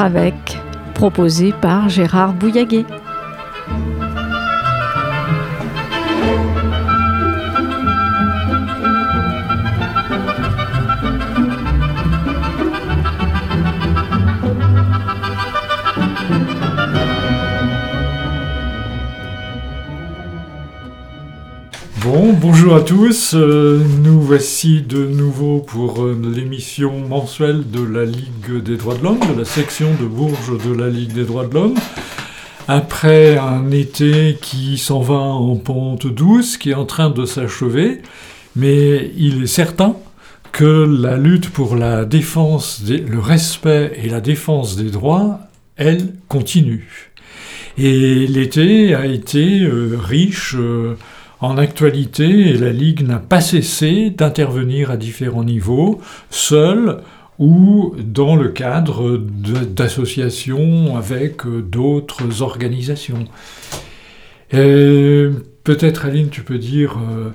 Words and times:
avec, 0.00 0.58
proposé 0.94 1.52
par 1.52 1.88
Gérard 1.88 2.32
Bouillaguet. 2.32 2.86
Bonjour 22.76 22.84
à 22.84 23.08
tous. 23.08 23.34
Euh, 23.34 23.80
nous 24.02 24.20
voici 24.20 24.82
de 24.82 25.06
nouveau 25.06 25.60
pour 25.60 26.04
euh, 26.04 26.14
l'émission 26.34 27.08
mensuelle 27.08 27.70
de 27.70 27.82
la 27.82 28.04
Ligue 28.04 28.62
des 28.62 28.76
droits 28.76 28.96
de 28.96 29.02
l'homme, 29.02 29.20
de 29.20 29.38
la 29.38 29.46
section 29.46 29.88
de 29.98 30.04
Bourges 30.04 30.62
de 30.62 30.74
la 30.74 30.90
Ligue 30.90 31.14
des 31.14 31.24
droits 31.24 31.46
de 31.46 31.54
l'homme. 31.54 31.74
Après 32.68 33.38
un 33.38 33.70
été 33.70 34.36
qui 34.42 34.76
s'en 34.76 35.00
va 35.00 35.14
en 35.14 35.56
pente 35.56 36.06
douce, 36.06 36.58
qui 36.58 36.70
est 36.70 36.74
en 36.74 36.84
train 36.84 37.08
de 37.08 37.24
s'achever, 37.24 38.02
mais 38.56 39.10
il 39.16 39.44
est 39.44 39.46
certain 39.46 39.96
que 40.52 40.84
la 41.00 41.16
lutte 41.16 41.48
pour 41.48 41.76
la 41.76 42.04
défense, 42.04 42.82
le 42.86 43.18
respect 43.18 43.92
et 44.02 44.10
la 44.10 44.20
défense 44.20 44.76
des 44.76 44.90
droits, 44.90 45.40
elle 45.76 46.12
continue. 46.28 47.12
Et 47.78 48.26
l'été 48.26 48.94
a 48.94 49.06
été 49.06 49.62
euh, 49.62 49.96
riche 49.98 50.56
en 51.40 51.58
actualité, 51.58 52.54
la 52.54 52.70
Ligue 52.70 53.06
n'a 53.06 53.18
pas 53.18 53.40
cessé 53.40 54.10
d'intervenir 54.10 54.90
à 54.90 54.96
différents 54.96 55.44
niveaux, 55.44 56.00
seule 56.30 57.02
ou 57.38 57.94
dans 57.98 58.36
le 58.36 58.48
cadre 58.48 59.18
d'associations 59.18 60.96
avec 60.96 61.44
euh, 61.46 61.60
d'autres 61.60 62.42
organisations. 62.42 63.24
Peut-être 64.50 66.06
Aline, 66.06 66.30
tu 66.30 66.42
peux 66.42 66.58
dire 66.58 66.96
euh, 66.98 67.30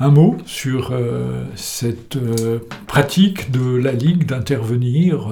un 0.00 0.08
mot 0.08 0.38
sur 0.46 0.90
euh, 0.90 1.44
cette 1.54 2.18
pratique 2.86 3.50
de 3.50 3.76
la 3.76 3.92
Ligue 3.92 4.24
d'intervenir 4.26 5.28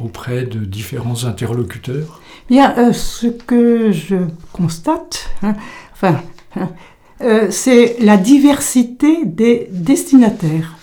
auprès 0.00 0.44
de 0.44 0.64
différents 0.64 1.24
interlocuteurs? 1.24 2.20
Bien, 2.48 2.92
ce 2.92 3.26
que 3.26 3.92
je 3.92 4.16
constate, 4.52 5.30
hein, 5.42 5.54
enfin, 5.92 6.20
hein, 6.56 6.70
euh, 7.20 7.50
c'est 7.50 7.96
la 8.00 8.16
diversité 8.16 9.24
des 9.24 9.68
destinataires. 9.70 10.76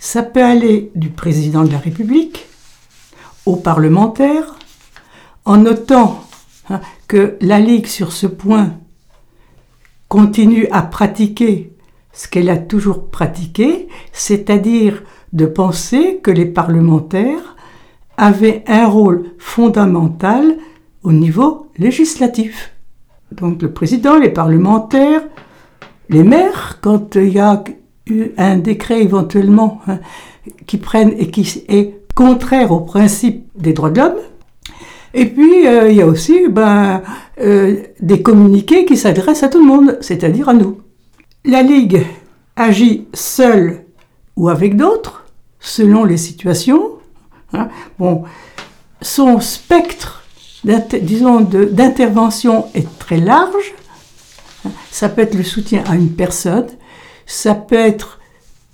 Ça 0.00 0.22
peut 0.22 0.42
aller 0.42 0.90
du 0.94 1.10
président 1.10 1.64
de 1.64 1.72
la 1.72 1.78
République 1.78 2.46
aux 3.46 3.56
parlementaires, 3.56 4.56
en 5.44 5.56
notant 5.56 6.24
hein, 6.68 6.80
que 7.06 7.36
la 7.40 7.60
Ligue 7.60 7.86
sur 7.86 8.12
ce 8.12 8.26
point 8.26 8.74
continue 10.08 10.66
à 10.70 10.82
pratiquer 10.82 11.72
ce 12.12 12.26
qu'elle 12.26 12.50
a 12.50 12.56
toujours 12.56 13.10
pratiqué, 13.10 13.88
c'est-à-dire 14.12 15.02
de 15.32 15.46
penser 15.46 16.18
que 16.22 16.30
les 16.30 16.46
parlementaires 16.46 17.56
avaient 18.16 18.64
un 18.66 18.86
rôle 18.86 19.30
fondamental 19.38 20.56
au 21.04 21.12
niveau 21.12 21.68
législatif. 21.78 22.72
Donc 23.30 23.62
le 23.62 23.72
président, 23.72 24.18
les 24.18 24.30
parlementaires, 24.30 25.22
les 26.08 26.22
maires, 26.22 26.78
quand 26.80 27.16
il 27.16 27.32
y 27.32 27.38
a 27.38 27.62
eu 28.06 28.30
un 28.36 28.56
décret 28.56 29.02
éventuellement 29.02 29.80
hein, 29.86 29.98
qui 30.66 30.78
prennent 30.78 31.14
et 31.18 31.30
qui 31.30 31.64
est 31.68 31.94
contraire 32.14 32.72
au 32.72 32.80
principe 32.80 33.46
des 33.56 33.72
droits 33.72 33.90
de 33.90 34.00
l'homme. 34.00 34.16
Et 35.14 35.26
puis, 35.26 35.66
euh, 35.66 35.90
il 35.90 35.96
y 35.96 36.02
a 36.02 36.06
aussi 36.06 36.48
ben, 36.48 37.02
euh, 37.40 37.76
des 38.00 38.22
communiqués 38.22 38.84
qui 38.84 38.96
s'adressent 38.96 39.42
à 39.42 39.48
tout 39.48 39.60
le 39.60 39.66
monde, 39.66 39.98
c'est-à-dire 40.00 40.48
à 40.48 40.54
nous. 40.54 40.80
La 41.44 41.62
Ligue 41.62 42.04
agit 42.56 43.06
seule 43.14 43.84
ou 44.36 44.48
avec 44.48 44.76
d'autres, 44.76 45.24
selon 45.60 46.04
les 46.04 46.16
situations. 46.16 46.92
Hein. 47.52 47.68
Bon, 47.98 48.24
son 49.00 49.40
spectre, 49.40 50.24
d'intervention 50.64 52.66
est 52.74 52.98
très 52.98 53.18
large. 53.18 53.74
Ça 54.90 55.08
peut 55.08 55.22
être 55.22 55.34
le 55.34 55.42
soutien 55.42 55.82
à 55.86 55.94
une 55.94 56.10
personne, 56.10 56.66
ça 57.26 57.54
peut 57.54 57.76
être 57.76 58.18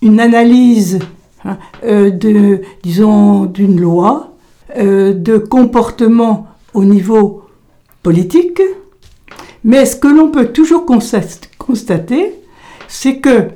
une 0.03 0.21
analyse 0.21 0.99
hein, 1.45 1.59
euh, 1.85 2.11
de, 2.11 2.63
disons, 2.83 3.47
d'une 3.47 3.81
loi, 3.81 4.35
euh, 4.77 5.13
de 5.13 5.39
comportement 5.39 6.47
au 6.75 6.85
niveau 6.85 7.43
politique. 8.03 8.61
Mais 9.65 9.87
ce 9.87 9.97
que 9.97 10.09
l'on 10.09 10.31
peut 10.31 10.49
toujours 10.49 10.85
constater, 10.85 12.35
c'est 12.87 13.19
que 13.19 13.49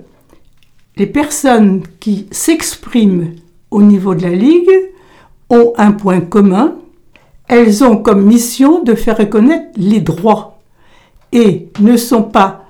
les 0.97 1.07
personnes 1.07 1.83
qui 2.01 2.27
s'expriment 2.31 3.35
au 3.71 3.83
niveau 3.83 4.15
de 4.15 4.23
la 4.23 4.31
Ligue 4.31 4.71
ont 5.51 5.73
un 5.77 5.93
point 5.93 6.21
commun. 6.21 6.77
Elles 7.47 7.85
ont 7.85 7.97
comme 7.97 8.25
mission 8.25 8.83
de 8.83 8.95
faire 8.95 9.19
reconnaître 9.19 9.71
les 9.77 10.01
droits 10.01 10.58
et 11.33 11.69
ne 11.81 11.97
sont 11.97 12.23
pas 12.23 12.65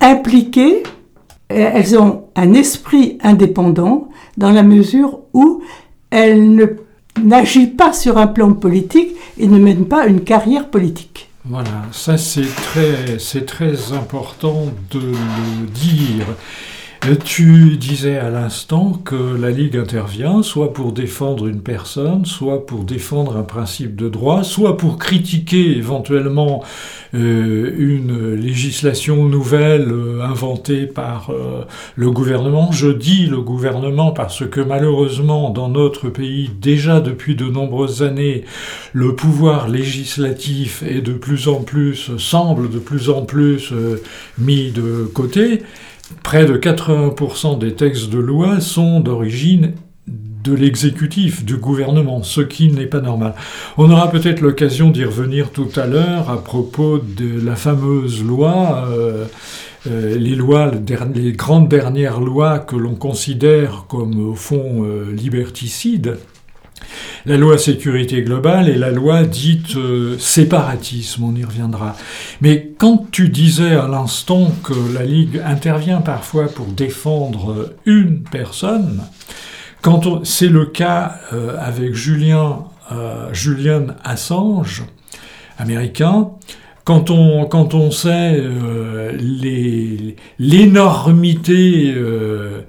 impliquées, 0.00 0.82
elles 1.48 1.98
ont 1.98 2.24
un 2.34 2.54
esprit 2.54 3.18
indépendant 3.22 4.08
dans 4.36 4.50
la 4.50 4.62
mesure 4.62 5.20
où 5.32 5.62
elles 6.10 6.76
n'agissent 7.22 7.76
pas 7.76 7.92
sur 7.92 8.18
un 8.18 8.26
plan 8.26 8.52
politique 8.54 9.10
et 9.38 9.46
ne 9.46 9.58
mènent 9.58 9.86
pas 9.86 10.06
une 10.06 10.22
carrière 10.22 10.68
politique. 10.68 11.28
Voilà, 11.44 11.82
ça 11.90 12.18
c'est 12.18 12.54
très, 12.54 13.18
c'est 13.18 13.46
très 13.46 13.92
important 13.92 14.66
de 14.92 15.00
le 15.00 15.66
dire. 15.66 16.26
Tu 17.24 17.78
disais 17.78 18.16
à 18.16 18.30
l'instant 18.30 18.92
que 18.92 19.16
la 19.16 19.50
Ligue 19.50 19.76
intervient 19.76 20.40
soit 20.44 20.72
pour 20.72 20.92
défendre 20.92 21.48
une 21.48 21.60
personne, 21.60 22.24
soit 22.26 22.64
pour 22.64 22.84
défendre 22.84 23.36
un 23.36 23.42
principe 23.42 23.96
de 23.96 24.08
droit, 24.08 24.44
soit 24.44 24.76
pour 24.76 24.98
critiquer 24.98 25.76
éventuellement 25.76 26.62
euh, 27.14 27.74
une 27.76 28.36
législation 28.36 29.24
nouvelle 29.24 29.90
euh, 29.90 30.22
inventée 30.22 30.86
par 30.86 31.30
euh, 31.30 31.64
le 31.96 32.12
gouvernement. 32.12 32.70
Je 32.70 32.86
dis 32.86 33.26
le 33.26 33.40
gouvernement 33.40 34.12
parce 34.12 34.48
que 34.48 34.60
malheureusement 34.60 35.50
dans 35.50 35.68
notre 35.68 36.08
pays, 36.08 36.50
déjà 36.60 37.00
depuis 37.00 37.34
de 37.34 37.46
nombreuses 37.46 38.04
années, 38.04 38.44
le 38.92 39.16
pouvoir 39.16 39.68
législatif 39.68 40.84
est 40.84 41.00
de 41.00 41.14
plus 41.14 41.48
en 41.48 41.62
plus, 41.62 42.16
semble 42.18 42.70
de 42.70 42.78
plus 42.78 43.10
en 43.10 43.22
plus 43.22 43.72
mis 44.38 44.70
de 44.70 45.10
côté 45.12 45.62
près 46.22 46.44
de 46.46 46.56
80% 46.56 47.58
des 47.58 47.74
textes 47.74 48.10
de 48.10 48.18
loi 48.18 48.60
sont 48.60 49.00
d'origine 49.00 49.72
de 50.06 50.54
l'exécutif, 50.54 51.44
du 51.44 51.56
gouvernement, 51.56 52.22
ce 52.22 52.40
qui 52.40 52.70
n'est 52.72 52.86
pas 52.86 53.00
normal. 53.00 53.34
On 53.78 53.90
aura 53.90 54.10
peut-être 54.10 54.40
l'occasion 54.40 54.90
d'y 54.90 55.04
revenir 55.04 55.50
tout 55.50 55.68
à 55.76 55.86
l'heure 55.86 56.30
à 56.30 56.42
propos 56.42 56.98
de 56.98 57.44
la 57.44 57.54
fameuse 57.54 58.24
loi, 58.24 58.88
euh, 58.90 59.26
euh, 59.88 60.18
les 60.18 61.32
grandes 61.32 61.68
dernières 61.68 62.20
lois 62.20 62.58
que 62.58 62.76
l'on 62.76 62.94
considère 62.94 63.84
comme 63.88 64.30
au 64.30 64.34
fond 64.34 64.84
euh, 64.84 65.12
liberticides, 65.12 66.18
la 67.26 67.36
loi 67.36 67.58
sécurité 67.58 68.22
globale 68.22 68.68
et 68.68 68.74
la 68.74 68.90
loi 68.90 69.22
dite 69.24 69.76
euh, 69.76 70.18
séparatisme, 70.18 71.24
on 71.24 71.34
y 71.34 71.44
reviendra. 71.44 71.96
Mais 72.40 72.72
quand 72.78 73.06
tu 73.10 73.28
disais 73.28 73.74
à 73.74 73.88
l'instant 73.88 74.52
que 74.62 74.74
la 74.94 75.04
Ligue 75.04 75.40
intervient 75.44 76.00
parfois 76.00 76.46
pour 76.46 76.66
défendre 76.66 77.72
une 77.86 78.22
personne, 78.22 79.02
quand 79.82 80.24
c'est 80.24 80.48
le 80.48 80.66
cas 80.66 81.16
euh, 81.32 81.56
avec 81.58 81.92
euh, 81.94 83.32
Julian 83.32 83.86
Assange, 84.04 84.84
américain, 85.58 86.30
quand 86.84 87.10
on, 87.10 87.46
quand 87.46 87.74
on 87.74 87.90
sait 87.90 88.34
euh, 88.36 89.12
l'énormité 90.38 91.92
euh, 91.96 92.62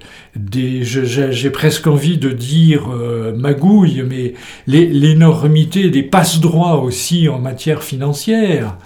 j'ai 0.52 1.50
presque 1.50 1.86
envie 1.86 2.18
de 2.18 2.30
dire 2.30 2.90
euh, 2.92 3.32
magouille, 3.36 4.04
mais 4.08 4.34
l'énormité 4.66 5.90
des 5.90 6.02
passe-droits 6.02 6.82
aussi 6.82 7.28
en 7.28 7.38
matière 7.38 7.82
financière, 7.82 8.76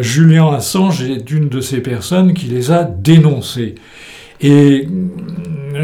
Julien 0.00 0.52
Assange 0.52 1.02
est 1.02 1.30
une 1.30 1.48
de 1.48 1.60
ces 1.60 1.80
personnes 1.80 2.34
qui 2.34 2.46
les 2.46 2.72
a 2.72 2.82
dénoncés. 2.82 3.76
Et 4.40 4.88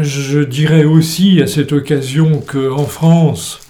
je 0.01 0.39
dirais 0.39 0.83
aussi 0.83 1.41
à 1.41 1.47
cette 1.47 1.71
occasion 1.71 2.41
qu'en 2.45 2.85
France, 2.85 3.61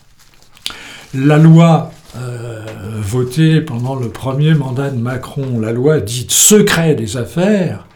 la 1.14 1.38
loi 1.38 1.92
voté 3.10 3.62
pendant 3.62 3.96
le 3.96 4.10
premier 4.10 4.54
mandat 4.54 4.90
de 4.92 5.00
Macron, 5.00 5.60
la 5.60 5.72
loi 5.72 6.00
dite 6.00 6.32
secret 6.32 6.94
des 6.96 7.18
affaires, 7.18 7.88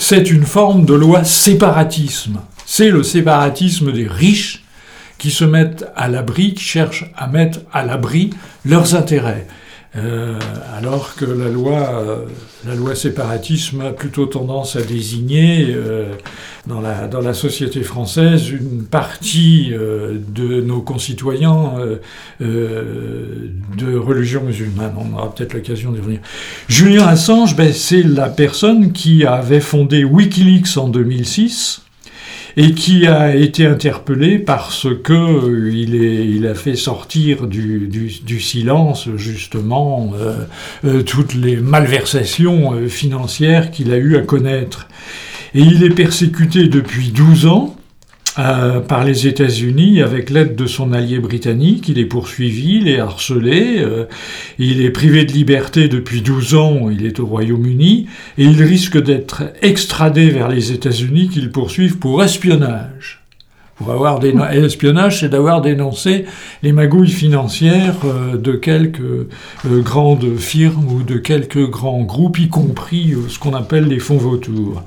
c'est 0.00 0.30
une 0.30 0.46
forme 0.46 0.86
de 0.86 0.94
loi 0.94 1.24
séparatisme. 1.24 2.40
C'est 2.64 2.90
le 2.90 3.02
séparatisme 3.02 3.92
des 3.92 4.06
riches 4.06 4.64
qui 5.18 5.32
se 5.32 5.44
mettent 5.44 5.86
à 5.96 6.08
l'abri, 6.08 6.54
qui 6.54 6.62
cherchent 6.62 7.10
à 7.16 7.26
mettre 7.26 7.58
à 7.72 7.84
l'abri 7.84 8.30
leurs 8.64 8.94
intérêts. 8.94 9.48
Euh, 9.96 10.38
alors 10.76 11.14
que 11.14 11.24
la 11.24 11.48
loi, 11.48 11.88
euh, 11.90 12.16
la 12.66 12.74
loi 12.74 12.94
séparatisme 12.94 13.80
a 13.80 13.90
plutôt 13.90 14.26
tendance 14.26 14.76
à 14.76 14.82
désigner 14.82 15.68
euh, 15.70 16.12
dans, 16.66 16.82
la, 16.82 17.08
dans 17.08 17.22
la 17.22 17.32
société 17.32 17.82
française 17.82 18.50
une 18.50 18.84
partie 18.84 19.70
de 19.70 20.60
nos 20.60 20.82
concitoyens 20.82 21.74
de 22.40 23.96
religion 23.96 24.44
musulmane. 24.44 24.92
On 24.98 25.16
aura 25.16 25.34
peut-être 25.34 25.54
l'occasion 25.54 25.92
d'y 25.92 26.00
revenir. 26.00 26.20
Julien 26.68 27.06
Assange, 27.06 27.56
ben, 27.56 27.72
c'est 27.72 28.02
la 28.02 28.28
personne 28.28 28.92
qui 28.92 29.24
avait 29.24 29.60
fondé 29.60 30.04
Wikileaks 30.04 30.76
en 30.76 30.88
2006 30.88 31.87
et 32.58 32.72
qui 32.72 33.06
a 33.06 33.36
été 33.36 33.66
interpellé 33.66 34.40
parce 34.40 34.88
que 35.04 35.12
euh, 35.12 35.70
il, 35.72 36.44
a 36.44 36.54
fait 36.54 36.74
sortir 36.74 37.46
du 37.46 38.40
silence 38.40 39.08
justement 39.16 40.12
euh, 40.16 40.38
euh, 40.84 41.02
toutes 41.02 41.34
les 41.34 41.56
malversations 41.56 42.88
financières 42.88 43.70
qu'il 43.70 43.92
a 43.92 43.96
eu 43.96 44.16
à 44.16 44.22
connaître. 44.22 44.88
Et 45.54 45.60
il 45.60 45.84
est 45.84 45.94
persécuté 45.94 46.66
depuis 46.66 47.12
12 47.12 47.46
ans 47.46 47.76
euh, 48.38 48.78
par 48.78 49.02
les 49.02 49.26
États-Unis 49.26 50.00
avec 50.00 50.30
l'aide 50.30 50.54
de 50.54 50.66
son 50.66 50.92
allié 50.92 51.18
britannique. 51.18 51.88
Il 51.88 51.98
est 51.98 52.04
poursuivi, 52.04 52.76
il 52.82 52.88
est 52.88 53.00
harcelé, 53.00 53.78
euh, 53.78 54.04
il 54.60 54.80
est 54.80 54.90
privé 54.90 55.24
de 55.24 55.32
liberté 55.32 55.88
depuis 55.88 56.20
12 56.20 56.54
ans, 56.54 56.88
il 56.88 57.04
est 57.04 57.18
au 57.18 57.26
Royaume-Uni, 57.26 58.06
et 58.38 58.44
il 58.44 58.62
risque 58.62 59.02
d'être 59.02 59.42
extradé 59.60 60.30
vers 60.30 60.48
les 60.48 60.70
États-Unis 60.70 61.28
qu'ils 61.30 61.50
poursuivent 61.50 61.98
pour 61.98 62.22
espionnage. 62.22 63.24
Pour 63.74 63.90
avoir 63.90 64.20
des 64.20 64.34
espionnage, 64.52 65.20
c'est 65.20 65.28
d'avoir 65.28 65.60
dénoncé 65.60 66.24
les 66.62 66.72
magouilles 66.72 67.10
financières 67.10 67.96
euh, 68.04 68.36
de 68.36 68.52
quelques 68.52 69.26
grandes 69.66 70.36
firmes 70.36 70.86
ou 70.92 71.02
de 71.02 71.16
quelques 71.16 71.68
grands 71.68 72.02
groupes, 72.02 72.38
y 72.38 72.48
compris 72.48 73.14
ce 73.28 73.38
qu'on 73.40 73.54
appelle 73.54 73.88
les 73.88 73.98
fonds 73.98 74.16
vautours. 74.16 74.84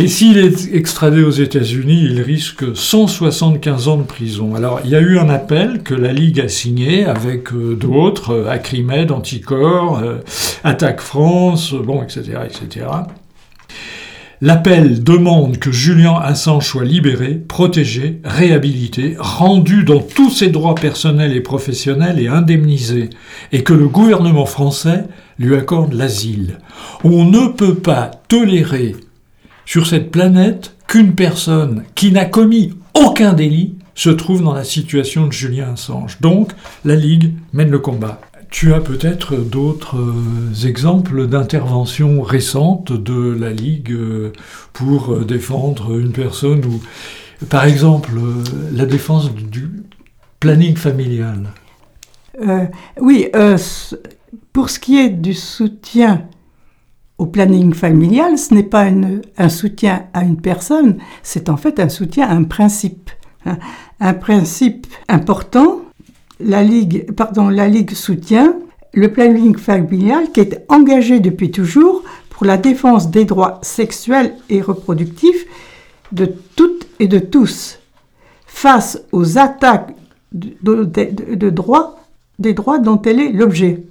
Et 0.00 0.06
s'il 0.06 0.38
est 0.38 0.72
extradé 0.72 1.24
aux 1.24 1.32
États-Unis, 1.32 2.04
il 2.04 2.20
risque 2.20 2.64
175 2.72 3.88
ans 3.88 3.96
de 3.96 4.04
prison. 4.04 4.54
Alors, 4.54 4.80
il 4.84 4.90
y 4.90 4.94
a 4.94 5.00
eu 5.00 5.18
un 5.18 5.28
appel 5.28 5.82
que 5.82 5.92
la 5.92 6.12
Ligue 6.12 6.38
a 6.38 6.46
signé 6.46 7.04
avec 7.04 7.52
euh, 7.52 7.74
d'autres, 7.74 8.30
euh, 8.30 8.48
Acrimed, 8.48 9.10
Anticor, 9.10 9.98
euh, 9.98 10.18
Attaque 10.62 11.00
France, 11.00 11.74
bon, 11.74 12.00
etc., 12.04 12.38
etc. 12.46 12.86
L'appel 14.40 15.02
demande 15.02 15.58
que 15.58 15.72
Julien 15.72 16.14
Assange 16.14 16.68
soit 16.68 16.84
libéré, 16.84 17.34
protégé, 17.34 18.20
réhabilité, 18.22 19.16
rendu 19.18 19.82
dans 19.82 19.98
tous 19.98 20.30
ses 20.30 20.50
droits 20.50 20.76
personnels 20.76 21.34
et 21.34 21.40
professionnels 21.40 22.20
et 22.20 22.28
indemnisé, 22.28 23.10
et 23.50 23.64
que 23.64 23.74
le 23.74 23.88
gouvernement 23.88 24.46
français 24.46 25.06
lui 25.40 25.56
accorde 25.56 25.92
l'asile. 25.92 26.58
On 27.02 27.24
ne 27.24 27.48
peut 27.48 27.74
pas 27.74 28.12
tolérer 28.28 28.94
sur 29.68 29.86
cette 29.86 30.10
planète 30.10 30.74
qu'une 30.86 31.14
personne 31.14 31.84
qui 31.94 32.10
n'a 32.10 32.24
commis 32.24 32.72
aucun 32.94 33.34
délit 33.34 33.74
se 33.94 34.08
trouve 34.08 34.42
dans 34.42 34.54
la 34.54 34.64
situation 34.64 35.26
de 35.26 35.32
Julien 35.32 35.74
Assange. 35.74 36.18
Donc, 36.22 36.52
la 36.86 36.94
Ligue 36.94 37.34
mène 37.52 37.68
le 37.68 37.78
combat. 37.78 38.18
Tu 38.48 38.72
as 38.72 38.80
peut-être 38.80 39.36
d'autres 39.36 39.98
euh, 39.98 40.66
exemples 40.66 41.26
d'interventions 41.26 42.22
récentes 42.22 42.92
de 42.92 43.36
la 43.38 43.50
Ligue 43.50 43.92
euh, 43.92 44.32
pour 44.72 45.12
euh, 45.12 45.26
défendre 45.26 45.98
une 45.98 46.12
personne 46.12 46.64
ou, 46.64 46.80
par 47.50 47.66
exemple, 47.66 48.12
la 48.72 48.86
défense 48.86 49.34
du 49.34 49.68
planning 50.40 50.76
familial? 50.76 51.52
oui, 53.00 53.26
pour 54.54 54.70
ce 54.70 54.78
qui 54.78 54.98
est 54.98 55.10
du 55.10 55.34
soutien 55.34 56.22
au 57.18 57.26
planning 57.26 57.74
familial, 57.74 58.38
ce 58.38 58.54
n'est 58.54 58.62
pas 58.62 58.86
un 59.38 59.48
soutien 59.48 60.04
à 60.14 60.22
une 60.22 60.40
personne, 60.40 60.98
c'est 61.22 61.48
en 61.48 61.56
fait 61.56 61.80
un 61.80 61.88
soutien 61.88 62.28
à 62.28 62.32
un 62.32 62.44
principe. 62.44 63.10
Hein. 63.44 63.58
Un 64.00 64.14
principe 64.14 64.86
important, 65.08 65.80
la 66.40 66.62
Ligue, 66.62 67.92
soutient 67.94 68.54
le 68.94 69.12
planning 69.12 69.56
familial 69.56 70.30
qui 70.32 70.40
est 70.40 70.64
engagé 70.68 71.18
depuis 71.18 71.50
toujours 71.50 72.04
pour 72.30 72.46
la 72.46 72.56
défense 72.56 73.10
des 73.10 73.24
droits 73.24 73.58
sexuels 73.62 74.34
et 74.48 74.62
reproductifs 74.62 75.44
de 76.12 76.32
toutes 76.54 76.86
et 77.00 77.08
de 77.08 77.18
tous 77.18 77.80
face 78.46 79.02
aux 79.12 79.38
attaques 79.38 79.94
de 80.32 80.84
des 82.38 82.54
droits 82.54 82.78
dont 82.78 83.02
elle 83.02 83.20
est 83.20 83.32
l'objet. 83.32 83.82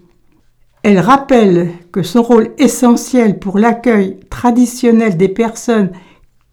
Elle 0.83 1.00
rappelle 1.00 1.71
que 1.91 2.03
son 2.03 2.21
rôle 2.21 2.51
essentiel 2.57 3.39
pour 3.39 3.57
l'accueil 3.57 4.19
traditionnel 4.29 5.18
des 5.18 5.27
personnes, 5.27 5.91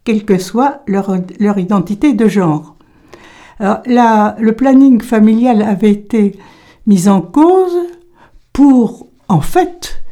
quelle 0.02 0.24
que 0.24 0.38
soit 0.38 0.82
leur, 0.86 1.10
identité 1.58 2.14
de 2.14 2.28
genre. 2.28 2.76
le 3.60 4.50
planning 4.52 5.00
familial 5.00 5.62
avait 5.62 5.90
été 5.90 6.38
mis 6.86 7.08
en 7.08 7.20
cause 7.20 7.76
pour, 8.52 9.08
en 9.28 9.40
fait, 9.40 10.02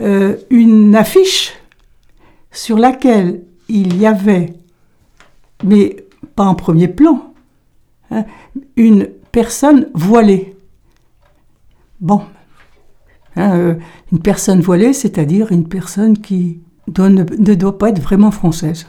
euh, 0.00 0.36
une 0.50 0.94
affiche 0.96 1.52
sur 2.50 2.78
laquelle 2.78 3.42
il 3.68 3.98
y 3.98 4.06
avait, 4.06 4.52
mais 5.64 5.96
pas 6.34 6.44
en 6.44 6.54
premier 6.54 6.88
plan, 6.88 7.32
hein, 8.10 8.24
une 8.76 9.08
personne 9.30 9.88
voilée. 9.94 10.56
Bon, 12.00 12.22
Hein, 13.36 13.56
euh, 13.56 13.74
une 14.10 14.20
personne 14.20 14.60
voilée, 14.60 14.92
c'est-à-dire 14.92 15.52
une 15.52 15.68
personne 15.68 16.18
qui 16.18 16.60
ne 16.98 17.54
doit 17.54 17.78
pas 17.78 17.90
être 17.90 18.02
vraiment 18.02 18.30
française. 18.30 18.86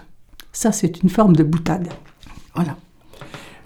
Ça, 0.52 0.72
c'est 0.72 1.02
une 1.02 1.10
forme 1.10 1.36
de 1.36 1.44
boutade. 1.44 1.88
Voilà. 2.56 2.76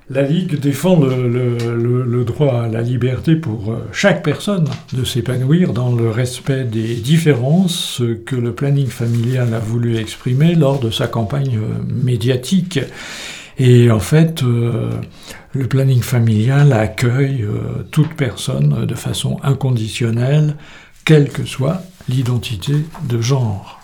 La 0.10 0.22
Ligue 0.22 0.57
défend 0.57 0.98
le, 1.01 2.24
droit 2.24 2.62
à 2.63 2.67
la 2.69 2.81
liberté 2.81 3.36
pour 3.36 3.72
euh, 3.72 3.89
chaque 3.91 4.24
personne 4.24 4.69
de 4.93 5.03
s'épanouir 5.03 5.74
dans 5.74 5.93
le 5.93 6.10
respect 6.10 6.63
des 6.63 6.96
différences 6.96 8.01
que 8.25 8.38
le 8.38 8.53
planning 8.53 8.88
familial 8.88 9.53
a 9.53 9.60
voulu 9.60 9.98
exprimer 9.98 10.55
lors 10.55 10.79
de 10.79 10.91
sa 10.91 11.07
campagne 11.07 11.57
euh, 11.57 11.84
médiatique. 12.03 12.79
Et 13.59 13.89
en 13.89 13.99
fait, 13.99 14.43
le 15.57 15.67
planning 15.67 16.01
familial 16.01 16.71
accueille 16.71 17.43
euh, 17.43 17.83
toute 17.91 18.13
personne 18.13 18.85
de 18.85 18.95
façon 18.95 19.37
inconditionnelle, 19.43 20.55
quelle 21.03 21.29
que 21.29 21.45
soit 21.45 21.81
l'identité 22.09 22.73
de 23.09 23.21
genre. 23.21 23.81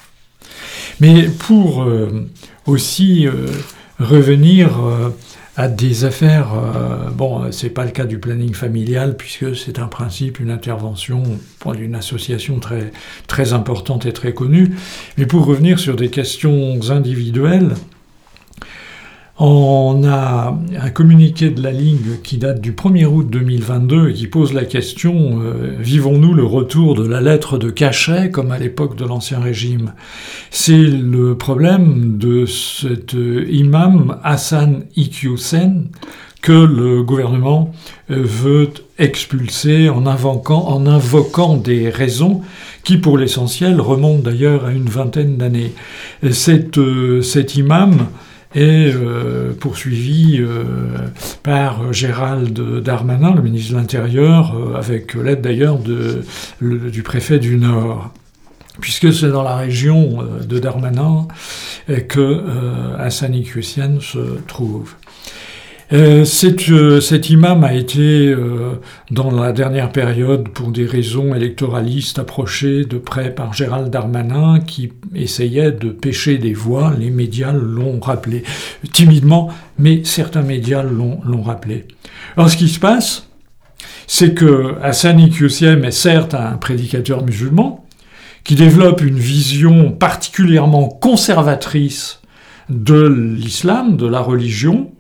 Mais 1.00 1.24
pour 1.24 1.84
euh, 1.84 2.30
aussi 2.68 3.28
euh, 3.28 3.48
revenir 4.00 4.80
à 5.56 5.68
des 5.68 6.04
affaires, 6.04 6.50
bon, 7.16 7.52
c'est 7.52 7.70
pas 7.70 7.86
le 7.86 7.92
cas 7.92 8.06
du 8.06 8.18
planning 8.18 8.56
familial 8.56 9.16
puisque 9.16 9.56
c'est 9.56 9.78
un 9.78 9.86
principe, 9.88 10.40
une 10.40 10.50
intervention 10.50 11.22
d'une 11.76 11.94
association 11.94 12.60
très, 12.60 12.92
très 13.28 13.54
importante 13.54 14.08
et 14.08 14.14
très 14.14 14.34
connue, 14.34 14.76
mais 15.18 15.28
pour 15.28 15.46
revenir 15.46 15.78
sur 15.78 15.96
des 15.96 16.10
questions 16.10 16.80
individuelles, 16.90 17.76
on 19.40 20.04
a 20.06 20.56
un 20.80 20.90
communiqué 20.92 21.50
de 21.50 21.62
la 21.62 21.72
Ligue 21.72 22.22
qui 22.22 22.38
date 22.38 22.62
du 22.62 22.74
1er 22.74 23.06
août 23.06 23.28
2022 23.30 24.10
et 24.10 24.14
qui 24.14 24.28
pose 24.28 24.54
la 24.54 24.64
question 24.64 25.42
euh, 25.42 25.76
vivons-nous 25.80 26.36
le 26.36 26.44
retour 26.44 26.94
de 26.94 27.08
la 27.08 27.20
lettre 27.20 27.58
de 27.58 27.72
cachet 27.72 28.30
comme 28.30 28.52
à 28.52 28.60
l'époque 28.60 28.96
de 28.96 29.06
l'Ancien 29.06 29.40
Régime? 29.40 29.94
C'est 30.52 30.78
le 30.78 31.36
problème 31.36 32.18
de 32.20 32.46
cet 32.46 33.16
euh, 33.16 33.48
imam 33.50 34.20
Hassan 34.24 34.84
Iqiyoussen 34.96 35.88
que 36.44 36.52
le 36.52 37.02
gouvernement 37.02 37.72
euh, 38.12 38.22
veut 38.22 38.70
expulser 39.00 39.90
en 39.90 40.06
invoquant, 40.06 41.58
des 41.58 41.90
raisons 41.90 42.42
qui, 42.84 42.98
pour 42.98 43.18
l'essentiel, 43.18 43.82
remontent 43.82 44.22
d'ailleurs 44.22 44.66
à 44.66 44.74
une 44.74 44.90
vingtaine 44.90 45.38
d'années. 45.38 45.74
Cet 46.32 46.78
imam 47.56 48.08
et 48.56 48.92
euh, 48.94 49.54
poursuivi 49.54 50.38
euh, 50.40 50.64
par 51.42 51.92
Gérald 51.92 52.54
Darmanin, 52.82 53.34
le 53.34 53.42
ministre 53.42 53.74
de 53.74 53.78
l'Intérieur, 53.78 54.56
euh, 54.56 54.76
avec 54.76 55.16
l'aide 55.16 55.42
d'ailleurs 55.42 55.80
du 55.80 57.04
préfet 57.04 57.40
du 57.40 57.58
Nord 57.58 58.12
puisque 58.82 59.14
c'est 59.14 59.30
dans 59.30 59.44
la 59.44 59.56
région 59.56 60.24
de 60.44 60.58
Darmanin 60.58 61.28
que 62.10 62.44
Hassani 62.98 63.42
Iqiyoussen 63.42 64.02
se 64.02 64.40
trouve. 64.48 64.96
Euh, 65.92 66.24
euh, 66.70 67.02
cet 67.02 67.30
imam 67.30 67.64
a 67.64 67.74
été, 67.74 68.30
euh, 68.30 68.80
dans 69.12 69.32
la 69.32 69.52
dernière 69.52 69.92
période, 69.92 70.50
pour 70.50 70.72
des 70.72 70.86
raisons 70.86 71.36
électoralistes, 71.36 72.20
approché 72.20 72.86
de 72.86 72.98
près 72.98 73.34
par 73.34 73.54
Gérald 73.54 73.90
Darmanin, 73.90 74.60
qui 74.60 74.94
essayait 75.14 75.72
de 75.72 75.90
pêcher 75.90 76.38
des 76.38 76.54
voix. 76.54 76.94
Les 76.98 77.10
médias 77.10 77.52
l'ont 77.52 78.00
rappelé 78.00 78.44
timidement, 78.94 79.50
mais 79.78 80.04
certains 80.04 80.42
médias 80.42 80.84
l'ont 80.84 81.42
rappelé. 81.42 81.86
Alors, 82.38 82.50
ce 82.50 82.58
qui 82.58 82.70
se 82.70 82.80
passe, 82.80 83.28
c'est 84.08 84.34
que 84.34 84.76
Hassan 84.82 85.20
Iqiyoussem 85.20 85.84
est 85.84 85.92
certes 85.92 86.34
un 86.34 86.58
prédicateur 86.58 87.24
musulman, 87.24 87.86
qui 88.44 88.56
développe 88.56 89.02
une 89.02 89.18
vision 89.18 89.92
particulièrement 89.92 90.90
conservatrice 90.90 92.22
de 92.70 93.08
l'islam, 93.08 93.96
de 93.96 94.08
la 94.08 94.20
religion, 94.20 94.92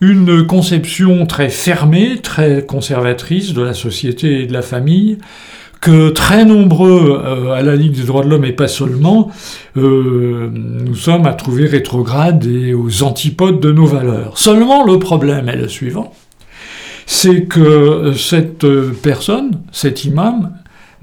une 0.00 0.46
conception 0.46 1.26
très 1.26 1.50
fermée, 1.50 2.18
très 2.22 2.64
conservatrice 2.64 3.52
de 3.52 3.62
la 3.62 3.74
société 3.74 4.42
et 4.42 4.46
de 4.46 4.52
la 4.52 4.62
famille, 4.62 5.18
que 5.80 6.10
très 6.10 6.44
nombreux 6.44 7.22
euh, 7.24 7.52
à 7.52 7.62
la 7.62 7.74
Ligue 7.74 7.92
des 7.92 8.04
droits 8.04 8.22
de 8.22 8.28
l'homme 8.28 8.44
et 8.44 8.52
pas 8.52 8.68
seulement, 8.68 9.30
euh, 9.76 10.50
nous 10.52 10.94
sommes 10.94 11.26
à 11.26 11.32
trouver 11.32 11.66
rétrogrades 11.66 12.44
et 12.44 12.74
aux 12.74 13.02
antipodes 13.02 13.60
de 13.60 13.72
nos 13.72 13.86
valeurs. 13.86 14.36
Seulement 14.38 14.84
le 14.84 14.98
problème 14.98 15.48
est 15.48 15.56
le 15.56 15.68
suivant, 15.68 16.12
c'est 17.06 17.44
que 17.44 18.12
cette 18.16 18.66
personne, 19.02 19.62
cet 19.72 20.04
imam, 20.04 20.52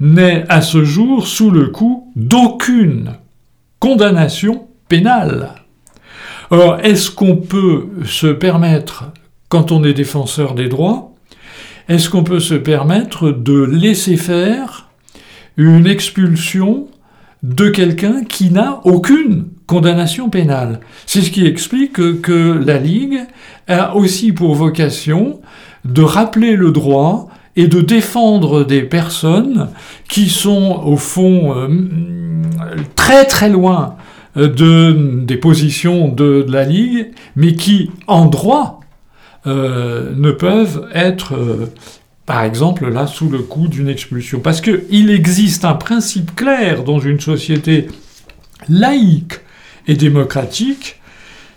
n'est 0.00 0.44
à 0.48 0.62
ce 0.62 0.84
jour 0.84 1.26
sous 1.26 1.50
le 1.50 1.66
coup 1.68 2.12
d'aucune 2.14 3.14
condamnation 3.80 4.68
pénale. 4.88 5.54
Or, 6.50 6.78
est-ce 6.82 7.10
qu'on 7.10 7.36
peut 7.36 7.88
se 8.06 8.26
permettre, 8.26 9.12
quand 9.48 9.70
on 9.70 9.84
est 9.84 9.92
défenseur 9.92 10.54
des 10.54 10.68
droits, 10.68 11.12
est-ce 11.88 12.08
qu'on 12.08 12.24
peut 12.24 12.40
se 12.40 12.54
permettre 12.54 13.30
de 13.30 13.62
laisser 13.62 14.16
faire 14.16 14.88
une 15.56 15.86
expulsion 15.86 16.88
de 17.42 17.68
quelqu'un 17.68 18.24
qui 18.24 18.50
n'a 18.50 18.80
aucune 18.84 19.48
condamnation 19.66 20.30
pénale? 20.30 20.80
C'est 21.04 21.20
ce 21.20 21.30
qui 21.30 21.46
explique 21.46 22.20
que, 22.22 22.62
la 22.64 22.78
Ligue 22.78 23.20
a 23.68 23.94
aussi 23.94 24.32
pour 24.32 24.54
vocation 24.54 25.40
de 25.84 26.02
rappeler 26.02 26.56
le 26.56 26.72
droit 26.72 27.28
et 27.56 27.66
de 27.66 27.80
défendre 27.80 28.64
des 28.64 28.82
personnes 28.82 29.68
qui 30.08 30.30
sont 30.30 30.80
au 30.84 30.96
fond 30.96 31.54
euh, 31.56 31.68
très 32.94 33.26
très 33.26 33.50
loin 33.50 33.96
de, 34.46 35.22
des 35.24 35.36
positions 35.36 36.08
de, 36.08 36.46
la 36.48 36.64
Ligue, 36.64 37.08
mais 37.34 37.54
qui, 37.54 37.90
en 38.06 38.26
droit, 38.26 38.80
euh, 39.46 40.12
ne 40.14 40.30
peuvent 40.30 40.88
être, 40.94 41.34
euh, 41.34 41.66
par 42.26 42.44
exemple, 42.44 42.88
là, 42.88 43.06
sous 43.06 43.28
le 43.28 43.38
coup 43.38 43.68
d'une 43.68 43.88
expulsion. 43.88 44.40
Parce 44.40 44.60
qu'il 44.60 45.10
existe 45.10 45.64
un 45.64 45.74
principe 45.74 46.36
clair 46.36 46.84
dans 46.84 47.00
une 47.00 47.20
société 47.20 47.88
laïque 48.68 49.40
et 49.86 49.94
démocratique. 49.94 50.96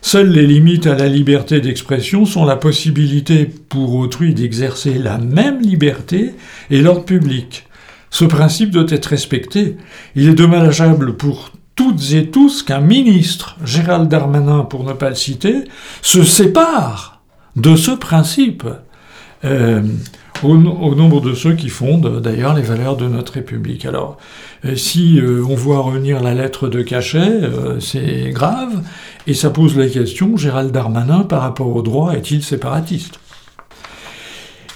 Seules 0.01 0.31
les 0.31 0.47
limites 0.47 0.87
à 0.87 0.95
la 0.95 1.07
liberté 1.07 1.61
d'expression 1.61 2.25
sont 2.25 2.45
la 2.45 2.55
possibilité 2.55 3.45
pour 3.45 3.95
autrui 3.95 4.33
d'exercer 4.33 4.95
la 4.95 5.19
même 5.19 5.61
liberté 5.61 6.33
et 6.71 6.81
l'ordre 6.81 7.05
public. 7.05 7.67
Ce 8.09 8.25
principe 8.25 8.71
doit 8.71 8.87
être 8.89 9.05
respecté. 9.05 9.77
Il 10.15 10.27
est 10.27 10.33
dommageable 10.33 11.15
pour 11.15 11.51
toutes 11.81 12.13
et 12.13 12.27
tous 12.27 12.61
qu'un 12.61 12.79
ministre, 12.79 13.57
Gérald 13.65 14.07
Darmanin 14.07 14.59
pour 14.59 14.83
ne 14.83 14.93
pas 14.93 15.09
le 15.09 15.15
citer, 15.15 15.63
se 16.03 16.23
sépare 16.23 17.21
de 17.55 17.75
ce 17.75 17.89
principe. 17.89 18.65
Euh, 19.43 19.81
au, 20.43 20.55
nombre 20.55 21.21
de 21.21 21.33
ceux 21.33 21.53
qui 21.53 21.69
fondent 21.69 22.21
d'ailleurs 22.21 22.53
les 22.53 22.61
valeurs 22.61 22.97
de 22.97 23.07
notre 23.07 23.33
République. 23.33 23.85
Alors, 23.85 24.17
euh, 24.65 24.75
si 24.75 25.19
euh, 25.19 25.43
on 25.47 25.55
voit 25.55 25.79
revenir 25.79 26.21
la 26.21 26.35
lettre 26.35 26.67
de 26.67 26.83
cachet, 26.83 27.41
c'est 27.79 28.29
grave, 28.29 28.83
et 29.25 29.33
ça 29.33 29.49
pose 29.49 29.75
la 29.75 29.87
question, 29.87 30.37
Gérald 30.37 30.71
Darmanin, 30.71 31.21
par 31.21 31.41
rapport 31.41 31.75
au 31.75 31.81
droit, 31.81 32.13
est-il 32.13 32.43
séparatiste? 32.43 33.19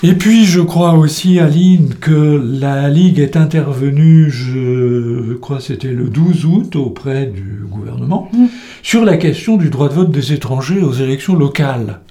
Et 0.03 0.13
puis 0.13 0.45
je 0.45 0.59
crois 0.59 0.93
aussi, 0.93 1.39
Aline, 1.39 1.95
que 1.95 2.41
la 2.59 2.89
Ligue 2.89 3.19
est 3.19 3.37
intervenue, 3.37 4.29
je 4.29 5.33
crois 5.35 5.59
c'était 5.59 5.91
le 5.91 6.05
12 6.05 6.45
août, 6.45 6.75
auprès 6.75 7.25
du 7.27 7.65
gouvernement, 7.69 8.29
mm. 8.33 8.45
sur 8.83 9.05
la 9.05 9.17
question 9.17 9.57
du 9.57 9.69
droit 9.69 9.89
de 9.89 9.93
vote 9.93 10.11
des 10.11 10.33
étrangers 10.33 10.81
aux 10.81 10.93
élections 10.93 11.35
locales, 11.35 12.01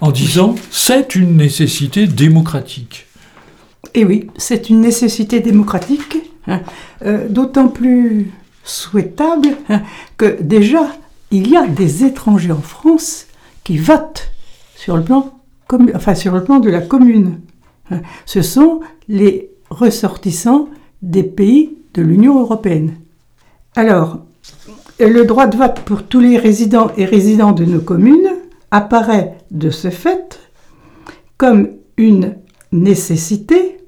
en 0.00 0.10
disant 0.10 0.54
c'est 0.70 1.14
une 1.14 1.36
nécessité 1.36 2.06
démocratique. 2.06 3.06
Et 3.94 4.04
oui, 4.04 4.28
c'est 4.36 4.70
une 4.70 4.80
nécessité 4.80 5.40
démocratique, 5.40 6.16
hein, 6.46 6.62
euh, 7.04 7.28
d'autant 7.28 7.68
plus 7.68 8.32
souhaitable 8.64 9.48
hein, 9.68 9.82
que 10.16 10.38
déjà, 10.42 10.88
il 11.30 11.48
y 11.48 11.56
a 11.56 11.66
des 11.66 12.04
étrangers 12.04 12.52
en 12.52 12.62
France 12.62 13.26
qui 13.62 13.76
votent 13.76 14.30
sur 14.76 14.96
le 14.96 15.04
plan 15.04 15.34
enfin 15.94 16.14
sur 16.14 16.34
le 16.34 16.44
plan 16.44 16.60
de 16.60 16.70
la 16.70 16.80
commune. 16.80 17.40
Ce 18.24 18.42
sont 18.42 18.80
les 19.08 19.50
ressortissants 19.70 20.68
des 21.02 21.22
pays 21.22 21.76
de 21.94 22.02
l'Union 22.02 22.40
européenne. 22.40 22.94
Alors, 23.76 24.20
le 25.00 25.24
droit 25.24 25.46
de 25.46 25.56
vote 25.56 25.80
pour 25.80 26.04
tous 26.04 26.20
les 26.20 26.38
résidents 26.38 26.90
et 26.96 27.04
résidents 27.04 27.52
de 27.52 27.64
nos 27.64 27.80
communes 27.80 28.30
apparaît 28.70 29.38
de 29.50 29.70
ce 29.70 29.90
fait 29.90 30.40
comme 31.36 31.68
une 31.96 32.36
nécessité, 32.72 33.78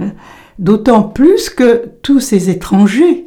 hein, 0.00 0.12
d'autant 0.58 1.02
plus 1.02 1.50
que 1.50 1.90
tous 2.02 2.20
ces 2.20 2.50
étrangers 2.50 3.26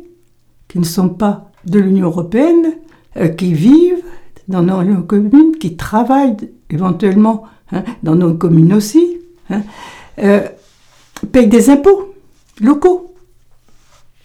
qui 0.67 0.79
ne 0.79 0.85
sont 0.85 1.09
pas 1.09 1.51
de 1.65 1.79
l'Union 1.79 2.07
européenne, 2.07 2.73
euh, 3.17 3.27
qui 3.27 3.53
vivent 3.53 4.03
dans 4.49 4.63
nos 4.63 5.03
communes, 5.03 5.55
qui 5.57 5.77
travaillent 5.77 6.35
éventuellement 6.69 7.45
Hein, 7.71 7.83
dans 8.01 8.15
nos 8.15 8.33
communes 8.33 8.73
aussi, 8.73 9.19
hein, 9.49 9.61
euh, 10.19 10.47
payent 11.31 11.47
des 11.47 11.69
impôts 11.69 12.15
locaux. 12.59 13.13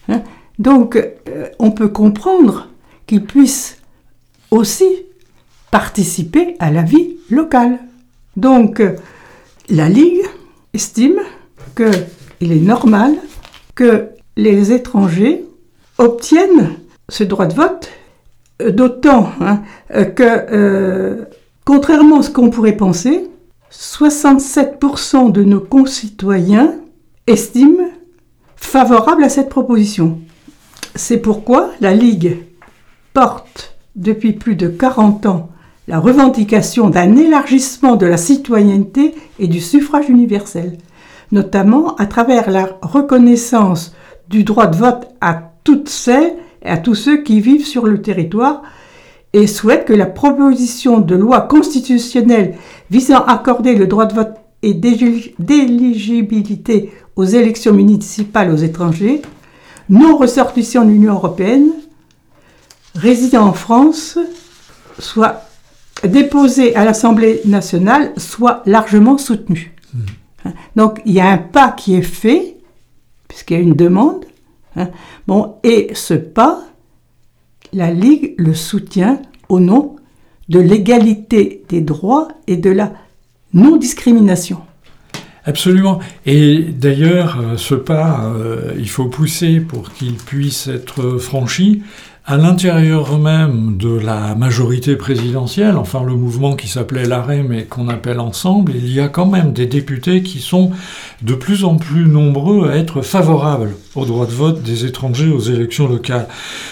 Hein. 0.09 0.23
Donc, 0.59 0.97
euh, 0.97 1.49
on 1.59 1.71
peut 1.71 1.89
comprendre 1.89 2.69
qu'ils 3.07 3.25
puissent 3.25 3.79
aussi 4.51 4.89
participer 5.71 6.57
à 6.59 6.71
la 6.71 6.83
vie 6.83 7.17
locale. 7.29 7.81
Donc, 8.37 8.81
euh, 8.81 8.97
la 9.69 9.91
Ligue 9.91 10.23
estime 10.73 11.21
qu'il 11.77 12.53
est 12.53 12.61
normal 12.61 13.15
que 13.75 14.09
les 14.37 14.73
étrangers 14.73 15.45
obtiennent 15.99 16.77
ce 17.11 17.25
droit 17.25 17.47
de 17.47 17.55
vote, 17.55 17.91
d'autant 18.61 19.31
que, 19.91 21.27
contrairement 21.65 22.21
à 22.21 22.23
ce 22.23 22.31
qu'on 22.31 22.51
pourrait 22.51 22.77
penser, 22.77 23.29
67% 23.73 25.33
de 25.33 25.43
nos 25.43 25.61
concitoyens 25.61 26.75
estiment 27.27 27.89
favorable 28.57 29.25
à 29.25 29.29
cette 29.29 29.49
proposition. 29.49 30.21
C'est 30.95 31.19
pourquoi 31.19 31.71
la 31.81 31.93
Ligue 31.93 32.45
porte 33.13 33.77
depuis 33.97 34.33
plus 34.33 34.55
de 34.55 34.69
40 34.69 35.27
ans 35.27 35.51
la 35.87 35.99
revendication 35.99 36.89
d'un 36.89 37.17
élargissement 37.17 37.97
de 37.97 38.07
la 38.07 38.17
citoyenneté 38.17 39.15
et 39.39 39.49
du 39.49 39.61
suffrage 39.61 40.09
universel, 40.09 40.79
notamment 41.31 41.95
à 41.97 42.07
travers 42.07 42.51
la 42.51 42.79
reconnaissance 42.81 43.95
du 44.29 44.45
droit 44.45 44.67
de 44.67 44.77
vote 44.77 45.09
à 45.21 45.43
toutes 45.65 45.89
celles 45.89 46.37
à 46.65 46.79
tous 46.79 46.95
ceux 46.95 47.23
qui 47.23 47.41
vivent 47.41 47.67
sur 47.67 47.87
le 47.87 48.03
territoire 48.03 48.63
et 49.33 49.47
souhaite 49.47 49.85
que 49.85 49.93
la 49.93 50.07
proposition 50.07 50.99
de 51.01 51.15
loi 51.17 51.43
constitutionnelle 51.43 52.57
visant 52.91 53.23
à 53.25 53.35
accorder 53.35 53.75
le 53.75 53.87
droit 53.87 54.07
de 54.07 54.15
vote 54.15 54.35
et 54.63 54.75
d'éligibilité 54.75 56.93
aux 57.17 57.25
élections 57.25 57.75
municipales 57.75 58.51
aux 58.51 58.57
étrangers, 58.57 59.23
non 59.91 60.17
ressortissants 60.17 60.85
de 60.85 60.91
l'Union 60.91 61.15
européenne, 61.15 61.71
résidant 62.95 63.47
en 63.47 63.53
France, 63.53 64.19
soit 64.99 65.43
déposée 66.03 66.75
à 66.77 66.85
l'Assemblée 66.85 67.41
nationale, 67.45 68.13
soit 68.17 68.63
largement 68.67 69.19
soutenue. 69.19 69.75
Mmh. 69.93 69.99
Donc 70.77 71.01
il 71.05 71.13
y 71.13 71.21
a 71.21 71.29
un 71.29 71.39
pas 71.39 71.73
qui 71.73 71.97
est 71.97 72.03
fait, 72.03 72.57
puisqu'il 73.29 73.55
y 73.55 73.61
a 73.61 73.63
une 73.63 73.75
demande. 73.75 74.25
Hein. 74.77 74.91
Bon, 75.27 75.57
et 75.63 75.91
ce 75.95 76.15
pas, 76.15 76.63
la 77.73 77.91
Ligue 77.91 78.35
le 78.39 78.55
soutient 78.55 79.21
au 79.49 79.61
nom 79.61 79.97
de 80.49 80.61
l'égalité 80.61 81.65
des 81.69 81.81
droits 81.81 82.29
et 82.47 82.57
de 82.57 82.71
la 82.71 82.93
non-discrimination. 83.53 84.61
Absolument. 85.47 86.01
Et 86.25 86.61
d'ailleurs, 86.63 87.39
euh, 87.39 87.57
ce 87.57 87.75
pas, 87.75 88.33
euh, 88.35 88.73
il 88.79 88.89
faut 88.89 89.07
pousser 89.07 89.61
pour 89.61 89.93
qu'il 89.93 90.15
puisse 90.15 90.69
être 90.69 91.19
franchi 91.19 91.83
à 92.27 92.39
l'intérieur 92.39 93.19
même 93.19 93.77
de 93.77 93.99
la 93.99 94.35
majorité 94.35 94.97
présidentielle, 94.97 95.77
enfin 95.77 96.03
le 96.03 96.15
mouvement 96.15 96.57
qui 96.57 96.69
s'appelait 96.69 97.05
l'AREM 97.05 97.53
et 97.53 97.65
qu'on 97.65 97.89
appelle 97.89 98.19
ensemble, 98.19 98.73
il 98.75 98.91
y 98.91 98.99
a 99.01 99.09
quand 99.09 99.27
même 99.27 99.53
des 99.53 99.67
députés 99.67 100.23
qui 100.23 100.39
sont 100.39 100.71
de 101.21 101.35
plus 101.35 101.65
en 101.65 101.77
plus 101.77 102.07
nombreux 102.07 102.71
à 102.71 102.77
être 102.77 103.03
favorables 103.03 103.75
au 103.95 104.07
droit 104.07 104.25
de 104.25 104.33
vote 104.33 104.63
des 104.63 104.87
étrangers 104.87 105.29
aux 105.29 105.41
élections 105.41 105.87
locales. 105.87 106.27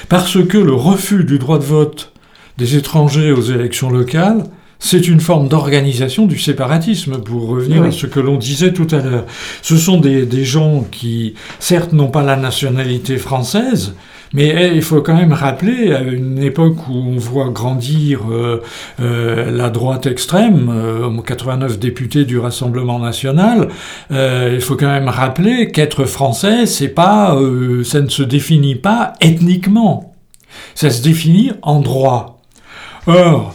Parce 0.08 0.42
que 0.42 0.56
le 0.56 0.72
refus 0.72 1.24
du 1.24 1.38
droit 1.38 1.58
de 1.58 1.64
vote 1.64 2.12
des 2.56 2.76
étrangers 2.76 3.32
aux 3.32 3.42
élections 3.42 3.90
locales, 3.90 4.44
c'est 4.84 5.06
une 5.06 5.20
forme 5.20 5.46
d'organisation 5.46 6.26
du 6.26 6.38
séparatisme, 6.38 7.18
pour 7.18 7.46
revenir 7.46 7.84
à 7.84 7.92
ce 7.92 8.06
que 8.06 8.18
l'on 8.18 8.36
disait 8.36 8.72
tout 8.72 8.88
à 8.90 8.96
l'heure. 8.96 9.26
Ce 9.62 9.76
sont 9.76 10.00
des, 10.00 10.26
des 10.26 10.44
gens 10.44 10.84
qui, 10.90 11.34
certes, 11.60 11.92
n'ont 11.92 12.08
pas 12.08 12.24
la 12.24 12.34
nationalité 12.34 13.16
française, 13.16 13.94
mais 14.32 14.52
eh, 14.58 14.74
il 14.74 14.82
faut 14.82 15.00
quand 15.00 15.14
même 15.14 15.32
rappeler, 15.32 15.92
à 15.92 16.00
une 16.00 16.42
époque 16.42 16.88
où 16.88 16.94
on 16.94 17.16
voit 17.16 17.50
grandir 17.50 18.22
euh, 18.28 18.60
euh, 19.00 19.52
la 19.52 19.70
droite 19.70 20.06
extrême, 20.06 20.68
euh, 20.74 21.22
89 21.24 21.78
députés 21.78 22.24
du 22.24 22.40
Rassemblement 22.40 22.98
national, 22.98 23.68
euh, 24.10 24.50
il 24.52 24.60
faut 24.60 24.74
quand 24.74 24.88
même 24.88 25.08
rappeler 25.08 25.70
qu'être 25.70 26.06
français, 26.06 26.66
c'est 26.66 26.88
pas, 26.88 27.36
euh, 27.36 27.84
ça 27.84 28.00
ne 28.00 28.08
se 28.08 28.24
définit 28.24 28.74
pas 28.74 29.12
ethniquement, 29.20 30.16
ça 30.74 30.90
se 30.90 31.02
définit 31.02 31.52
en 31.62 31.78
droit. 31.78 32.40
Or, 33.06 33.54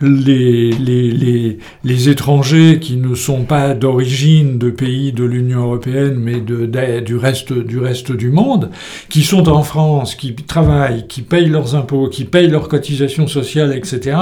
les, 0.00 0.72
les, 0.72 1.10
les, 1.10 1.58
les, 1.84 2.08
étrangers 2.08 2.78
qui 2.80 2.96
ne 2.96 3.14
sont 3.14 3.44
pas 3.44 3.74
d'origine 3.74 4.58
de 4.58 4.70
pays 4.70 5.12
de 5.12 5.24
l'Union 5.24 5.64
européenne, 5.64 6.14
mais 6.16 6.40
de, 6.40 6.66
du, 7.00 7.16
reste, 7.16 7.52
du 7.52 7.78
reste 7.78 8.12
du 8.12 8.30
monde, 8.30 8.70
qui 9.08 9.22
sont 9.22 9.48
en 9.48 9.62
France, 9.62 10.14
qui 10.14 10.34
travaillent, 10.34 11.06
qui 11.06 11.22
payent 11.22 11.48
leurs 11.48 11.74
impôts, 11.74 12.08
qui 12.08 12.24
payent 12.24 12.48
leurs 12.48 12.68
cotisations 12.68 13.26
sociales, 13.26 13.76
etc., 13.76 14.16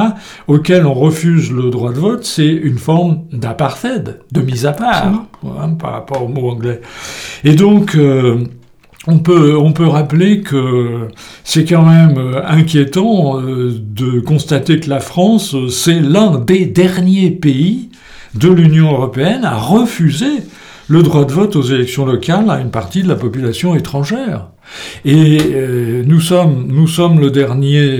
auxquels 0.48 0.86
on 0.86 0.94
refuse 0.94 1.52
le 1.52 1.70
droit 1.70 1.92
de 1.92 1.98
vote, 1.98 2.24
c'est 2.24 2.46
une 2.46 2.78
forme 2.78 3.24
d'apartheid, 3.32 4.20
de 4.32 4.40
mise 4.40 4.66
à 4.66 4.72
part, 4.72 5.26
hein, 5.44 5.76
par 5.78 5.92
rapport 5.92 6.24
au 6.24 6.28
mot 6.28 6.50
anglais. 6.50 6.80
Et 7.44 7.54
donc, 7.54 7.94
euh, 7.94 8.44
on 9.08 9.18
peut, 9.18 9.56
on 9.56 9.72
peut 9.72 9.86
rappeler 9.86 10.42
que 10.42 11.08
c'est 11.42 11.64
quand 11.64 11.84
même 11.84 12.18
euh, 12.18 12.42
inquiétant 12.46 13.40
euh, 13.40 13.74
de 13.74 14.20
constater 14.20 14.80
que 14.80 14.90
la 14.90 15.00
France, 15.00 15.54
euh, 15.54 15.70
c'est 15.70 15.98
l'un 15.98 16.38
des 16.38 16.66
derniers 16.66 17.30
pays 17.30 17.88
de 18.34 18.50
l'Union 18.50 18.92
européenne 18.92 19.46
à 19.46 19.56
refuser 19.56 20.42
le 20.88 21.02
droit 21.02 21.24
de 21.24 21.32
vote 21.32 21.56
aux 21.56 21.62
élections 21.62 22.04
locales 22.04 22.50
à 22.50 22.60
une 22.60 22.70
partie 22.70 23.02
de 23.02 23.08
la 23.08 23.16
population 23.16 23.74
étrangère. 23.74 24.48
Et 25.06 25.38
nous 26.06 26.20
sommes, 26.20 26.66
nous 26.68 26.86
sommes 26.86 27.20
le 27.20 27.30
dernier, 27.30 27.98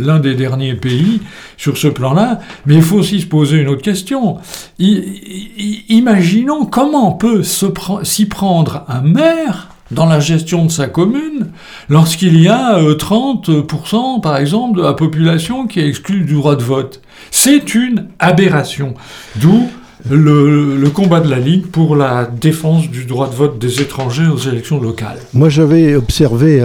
l'un 0.00 0.18
des 0.18 0.34
derniers 0.34 0.74
pays 0.74 1.20
sur 1.58 1.76
ce 1.76 1.88
plan-là, 1.88 2.40
mais 2.64 2.76
il 2.76 2.82
faut 2.82 2.96
aussi 2.96 3.20
se 3.20 3.26
poser 3.26 3.58
une 3.58 3.68
autre 3.68 3.82
question. 3.82 4.38
imaginons 4.78 6.64
comment 6.64 7.12
peut 7.12 7.42
s'y 7.42 8.26
prendre 8.26 8.84
un 8.88 9.02
maire 9.02 9.75
dans 9.90 10.06
la 10.06 10.20
gestion 10.20 10.64
de 10.64 10.70
sa 10.70 10.88
commune 10.88 11.48
lorsqu'il 11.88 12.40
y 12.40 12.48
a 12.48 12.80
30% 12.80 13.48
euh, 13.48 14.20
par 14.20 14.36
exemple 14.36 14.78
de 14.78 14.82
la 14.82 14.94
population 14.94 15.66
qui 15.66 15.80
est 15.80 15.88
exclue 15.88 16.24
du 16.24 16.34
droit 16.34 16.56
de 16.56 16.62
vote. 16.62 17.00
C'est 17.30 17.74
une 17.74 18.08
aberration. 18.18 18.94
D'où 19.36 19.68
le, 20.08 20.88
combat 20.90 21.20
de 21.20 21.28
la 21.28 21.38
Ligue 21.38 21.66
pour 21.66 21.96
la 21.96 22.26
défense 22.26 22.88
du 22.88 23.04
droit 23.04 23.28
de 23.28 23.34
vote 23.34 23.58
des 23.58 23.80
étrangers 23.80 24.26
aux 24.26 24.38
élections 24.38 24.80
locales. 24.80 25.18
Moi 25.34 25.48
j'avais 25.48 25.94
observé 25.96 26.62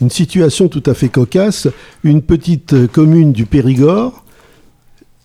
une 0.00 0.10
situation 0.10 0.68
tout 0.68 0.82
à 0.86 0.94
fait 0.94 1.08
cocasse. 1.08 1.68
Une 2.04 2.22
petite 2.22 2.86
commune 2.92 3.32
du 3.32 3.46
Périgord, 3.46 4.24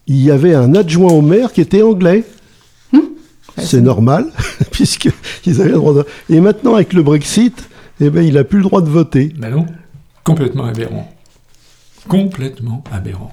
il 0.08 0.22
y 0.22 0.32
avait 0.32 0.56
un 0.56 0.76
adjoint 0.76 1.12
au 1.12 1.22
maire 1.22 1.54
qui 1.54 1.62
était 1.62 1.82
anglais. 1.82 2.24
C'est 3.58 3.82
normal, 3.82 4.32
puisqu'ils 4.72 5.62
avaient 5.62 5.70
le 5.70 5.76
droit 5.76 5.94
de... 5.94 6.06
Et 6.30 6.40
maintenant, 6.40 6.76
avec 6.76 6.94
le 6.94 7.04
Brexit, 7.04 7.70
eh 8.00 8.10
ben, 8.10 8.26
il 8.26 8.34
n'a 8.34 8.44
plus 8.44 8.58
le 8.58 8.64
droit 8.64 8.82
de 8.82 8.90
voter. 8.90 9.34
Ben 9.38 9.50
non, 9.50 9.66
complètement 10.24 10.66
aberrant. 10.66 11.10
Complètement 12.08 12.84
aberrant. 12.92 13.32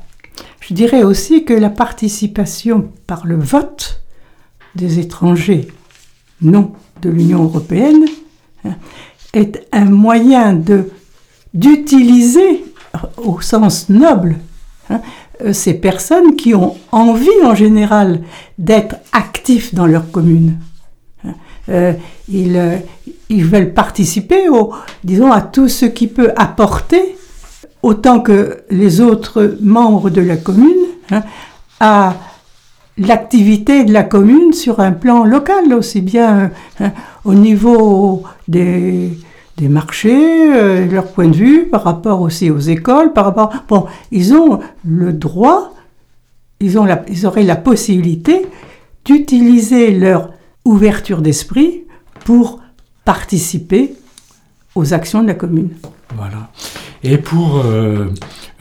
Je 0.61 0.75
dirais 0.75 1.03
aussi 1.03 1.45
que 1.45 1.55
la 1.55 1.71
participation 1.71 2.93
par 3.07 3.27
le 3.27 3.37
vote 3.37 4.03
des 4.77 4.99
étrangers 4.99 5.69
non 6.43 6.73
de 7.03 7.11
l'Union 7.11 7.45
européenne 7.45 8.05
hein, 8.65 8.77
est 9.33 9.67
un 9.73 9.87
moyen 9.87 10.55
de 10.55 10.91
d'utiliser 11.53 12.65
au 13.17 13.41
sens 13.41 13.89
noble 13.89 14.37
hein, 14.89 15.01
ces 15.53 15.75
personnes 15.75 16.37
qui 16.37 16.55
ont 16.55 16.77
envie 16.93 17.29
en 17.45 17.55
général 17.55 18.21
d'être 18.59 18.97
actifs 19.13 19.75
dans 19.75 19.87
leur 19.87 20.11
commune. 20.11 20.59
Euh, 21.69 21.93
ils, 22.29 22.57
euh, 22.57 22.77
ils, 23.29 23.45
veulent 23.45 23.73
participer 23.73 24.49
au, 24.49 24.73
disons, 25.05 25.31
à 25.31 25.41
tout 25.41 25.69
ce 25.69 25.87
qui 25.87 26.09
peut 26.09 26.33
apporter, 26.37 27.17
autant 27.83 28.21
que 28.21 28.65
les 28.71 29.01
autres 29.01 29.57
membres 29.61 30.11
de 30.11 30.21
la 30.21 30.37
commune, 30.37 30.87
hein, 31.11 31.23
à 31.79 32.15
l'activité 32.99 33.85
de 33.85 33.93
la 33.93 34.03
commune 34.03 34.53
sur 34.53 34.81
un 34.81 34.93
plan 34.93 35.25
local, 35.25 35.73
aussi 35.73 36.01
bien 36.01 36.51
hein, 36.81 36.93
au 37.25 37.35
niveau 37.35 38.25
des, 38.49 39.11
des 39.61 39.69
marchés, 39.69 40.53
euh, 40.57 40.87
leur 40.87 41.07
point 41.07 41.29
de 41.29 41.37
vue 41.37 41.67
par 41.67 41.85
rapport 41.85 42.23
aussi 42.23 42.51
aux 42.51 42.59
écoles, 42.59 43.13
par 43.13 43.27
rapport... 43.27 43.53
Bon, 43.69 43.87
ils 44.11 44.33
ont 44.33 44.59
le 44.85 45.13
droit, 45.13 45.75
ils, 46.61 46.79
ont 46.79 46.85
la, 46.85 47.05
ils 47.09 47.27
auraient 47.27 47.45
la 47.45 47.57
possibilité 47.57 48.47
d'utiliser 49.05 49.93
leur 49.93 50.31
ouverture 50.65 51.21
d'esprit 51.21 51.85
pour 52.25 52.61
participer 53.05 53.95
aux 54.75 54.95
actions 54.95 55.23
de 55.23 55.29
la 55.29 55.35
commune. 55.35 55.69
Voilà. 56.17 56.51
Et 57.03 57.19
pour 57.19 57.59
euh, 57.59 58.07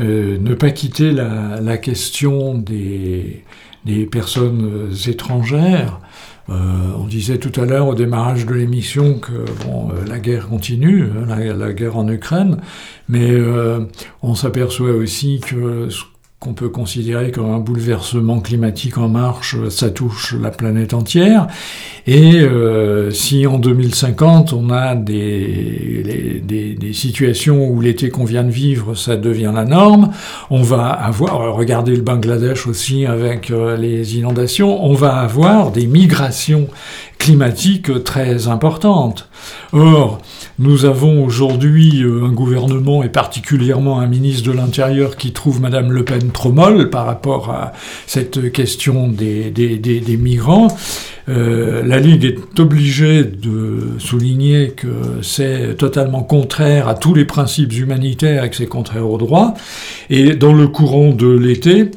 euh, 0.01 0.37
ne 0.37 0.53
pas 0.53 0.71
quitter 0.71 1.11
la, 1.11 1.77
question 1.77 2.57
des, 2.57 3.45
personnes 4.11 4.91
étrangères, 5.07 6.01
on 6.51 7.05
disait 7.05 7.37
tout 7.37 7.59
à 7.59 7.65
l'heure 7.65 7.87
au 7.87 7.95
démarrage 7.95 8.45
de 8.45 8.53
l'émission 8.53 9.19
que 9.19 9.31
bon, 9.65 9.89
euh, 9.89 10.05
la 10.07 10.19
guerre 10.19 10.47
continue, 10.47 11.03
hein, 11.03 11.53
la, 11.55 11.73
guerre 11.73 11.97
en 11.97 12.07
Ukraine, 12.07 12.57
mais 13.07 13.31
euh, 13.31 13.81
on 14.21 14.35
s'aperçoit 14.35 14.91
aussi 14.91 15.39
que 15.39 15.89
qu'on 16.39 16.53
peut 16.53 16.69
considérer 16.69 17.31
comme 17.31 17.51
un 17.51 17.59
bouleversement 17.59 18.39
climatique 18.39 18.97
en 18.97 19.09
marche, 19.09 19.57
ça 19.69 19.89
touche 19.89 20.33
la 20.41 20.51
planète 20.51 20.93
entière. 20.93 21.47
Et 22.07 22.39
euh, 22.39 23.11
si 23.11 23.45
en 23.45 23.59
2050 23.59 24.53
on 24.53 24.69
a 24.69 24.95
des, 24.95 26.41
des, 26.41 26.75
des 26.75 26.93
situations 26.93 27.67
où 27.67 27.81
l'été 27.81 28.09
qu'on 28.09 28.23
vient 28.23 28.45
de 28.45 28.51
vivre, 28.51 28.95
ça 28.95 29.17
devient 29.17 29.51
la 29.53 29.65
norme, 29.65 30.11
on 30.49 30.61
va 30.61 30.87
avoir, 30.87 31.53
regardez 31.53 31.93
le 31.93 32.03
Bangladesh 32.03 32.67
aussi 32.67 33.05
avec 33.05 33.51
euh, 33.51 33.75
les 33.75 34.17
inondations, 34.17 34.85
on 34.85 34.93
va 34.93 35.15
avoir 35.15 35.71
des 35.71 35.87
migrations 35.87 36.69
climatiques 37.19 38.03
très 38.03 38.47
importantes. 38.47 39.29
Or, 39.71 40.19
nous 40.57 40.85
avons 40.85 41.23
aujourd'hui 41.23 42.01
euh, 42.01 42.25
un 42.25 42.31
gouvernement 42.31 43.03
et 43.03 43.09
particulièrement 43.09 43.99
un 43.99 44.07
ministre 44.07 44.49
de 44.49 44.55
l'Intérieur 44.57 45.15
qui 45.15 45.31
trouve 45.31 45.61
Madame 45.61 45.91
Le 45.91 46.03
Pen 46.03 46.31
trop 46.31 46.51
molle 46.51 46.89
par 46.89 47.05
rapport 47.05 47.51
à 47.51 47.73
cette 48.07 48.51
question 48.51 49.09
des 49.09 50.17
migrants. 50.19 50.69
Euh, 51.29 51.83
la 51.85 51.99
Ligue 51.99 52.25
est 52.25 52.59
obligée 52.59 53.23
de 53.23 53.99
souligner 53.99 54.71
que 54.71 54.87
c'est 55.21 55.75
totalement 55.77 56.23
contraire 56.23 56.87
à 56.87 56.95
tous 56.95 57.13
les 57.13 57.25
principes 57.25 57.73
humanitaires 57.73 58.43
et 58.43 58.49
que 58.49 58.55
c'est 58.55 58.65
contraire 58.65 59.07
au 59.07 59.17
droit. 59.17 59.53
Et 60.09 60.35
dans 60.35 60.53
le 60.53 60.67
courant 60.67 61.09
de 61.09 61.27
l'été, 61.27 61.91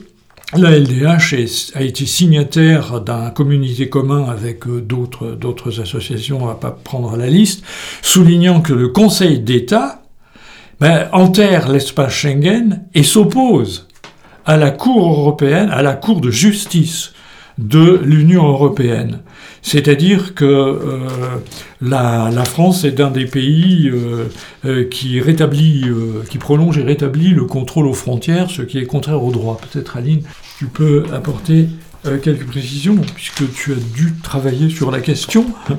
la 0.56 0.78
LDH 0.78 1.72
a 1.74 1.82
été 1.82 2.04
signataire 2.04 3.00
d'un 3.00 3.30
communiqué 3.30 3.88
commun 3.88 4.24
avec 4.28 4.66
euh, 4.66 4.80
d'autres, 4.80 5.80
associations, 5.80 6.42
on 6.42 6.46
va 6.46 6.54
pas 6.54 6.70
prendre 6.70 7.16
la 7.16 7.28
liste, 7.28 7.64
soulignant 8.02 8.60
que 8.60 8.72
le 8.72 8.88
Conseil 8.88 9.40
d'État 9.40 10.02
ben, 10.80 11.08
enterre 11.12 11.70
l'espace 11.70 12.12
Schengen 12.12 12.84
et 12.94 13.02
s'oppose 13.02 13.88
à 14.44 14.56
la 14.56 14.70
Cour 14.70 15.20
européenne, 15.20 15.70
à 15.70 15.82
la 15.82 15.94
Cour 15.94 16.20
de 16.20 16.30
justice 16.30 17.12
de 17.58 18.00
l'Union 18.02 18.46
européenne. 18.46 19.20
C'est-à-dire 19.62 20.34
que 20.34 20.44
euh, 20.44 21.08
la, 21.80 22.44
France 22.44 22.84
est 22.84 23.00
un 23.00 23.10
des 23.10 23.26
pays 23.26 23.88
euh, 23.88 24.28
euh, 24.64 24.84
qui 24.88 25.20
rétablit, 25.20 25.84
qui 26.28 26.38
prolonge 26.38 26.78
et 26.78 26.82
rétablit 26.82 27.30
le 27.30 27.44
contrôle 27.44 27.86
aux 27.86 27.94
frontières, 27.94 28.50
ce 28.50 28.62
qui 28.62 28.78
est 28.78 28.86
contraire 28.86 29.22
au 29.22 29.30
droit. 29.30 29.58
Peut-être 29.72 29.96
Aline, 29.96 30.22
tu 30.58 30.66
peux 30.66 31.04
apporter 31.12 31.68
quelques 32.22 32.46
précisions, 32.46 32.96
puisque 33.14 33.52
tu 33.54 33.72
as 33.72 33.76
dû 33.94 34.12
travailler 34.22 34.68
sur 34.68 34.90
la 34.90 35.00
question. 35.00 35.46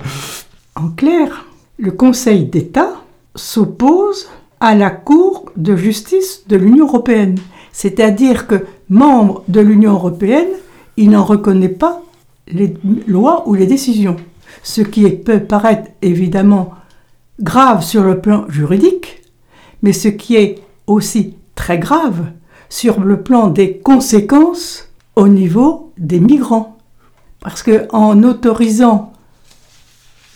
En 0.76 0.90
clair, 0.90 1.46
le 1.78 1.92
Conseil 1.92 2.46
d'État 2.46 2.96
s'oppose 3.36 4.28
à 4.60 4.74
la 4.74 4.90
Cour 4.90 5.52
de 5.56 5.76
justice 5.76 6.46
de 6.48 6.56
l'Union 6.56 6.88
européenne. 6.88 7.38
C'est-à-dire 7.72 8.48
que 8.48 8.66
membre 8.90 9.44
de 9.50 9.60
l'Union 9.60 9.94
européenne, 9.94 10.50
il 10.98 11.12
n'en 11.12 11.24
reconnaît 11.24 11.70
pas 11.70 12.02
les 12.48 12.74
lois 13.08 13.48
ou 13.48 13.54
les 13.54 13.66
décisions. 13.66 14.18
Ce 14.62 14.82
qui 14.82 15.10
peut 15.10 15.40
paraître 15.40 15.90
évidemment 16.02 16.74
grave 17.40 17.84
sur 17.84 18.04
le 18.04 18.20
plan 18.20 18.46
juridique, 18.50 19.22
mais 19.82 19.94
ce 19.94 20.08
qui 20.08 20.36
est 20.36 20.62
aussi 20.88 21.36
très 21.56 21.80
grave 21.80 22.26
sur 22.70 23.00
le 23.02 23.22
plan 23.22 23.48
des 23.48 23.78
conséquences 23.78 24.90
au 25.16 25.28
niveau 25.28 25.92
des 25.98 26.20
migrants. 26.20 26.78
Parce 27.40 27.64
que 27.64 27.88
en 27.92 28.24
autorisant, 28.24 29.14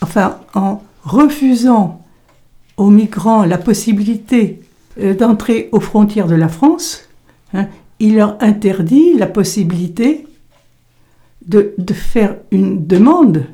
enfin 0.01 0.39
en 0.53 0.81
refusant 1.03 2.01
aux 2.75 2.89
migrants 2.89 3.43
la 3.43 3.57
possibilité 3.57 4.61
euh, 4.99 5.15
d'entrer 5.15 5.69
aux 5.71 5.79
frontières 5.79 6.27
de 6.27 6.35
la 6.35 6.49
France, 6.49 7.07
hein, 7.53 7.67
il 7.99 8.15
leur 8.15 8.37
interdit 8.41 9.13
la 9.17 9.25
possibilité 9.25 10.27
de, 11.47 11.73
faire 11.93 12.35
une 12.51 12.85
demande. 12.85 13.45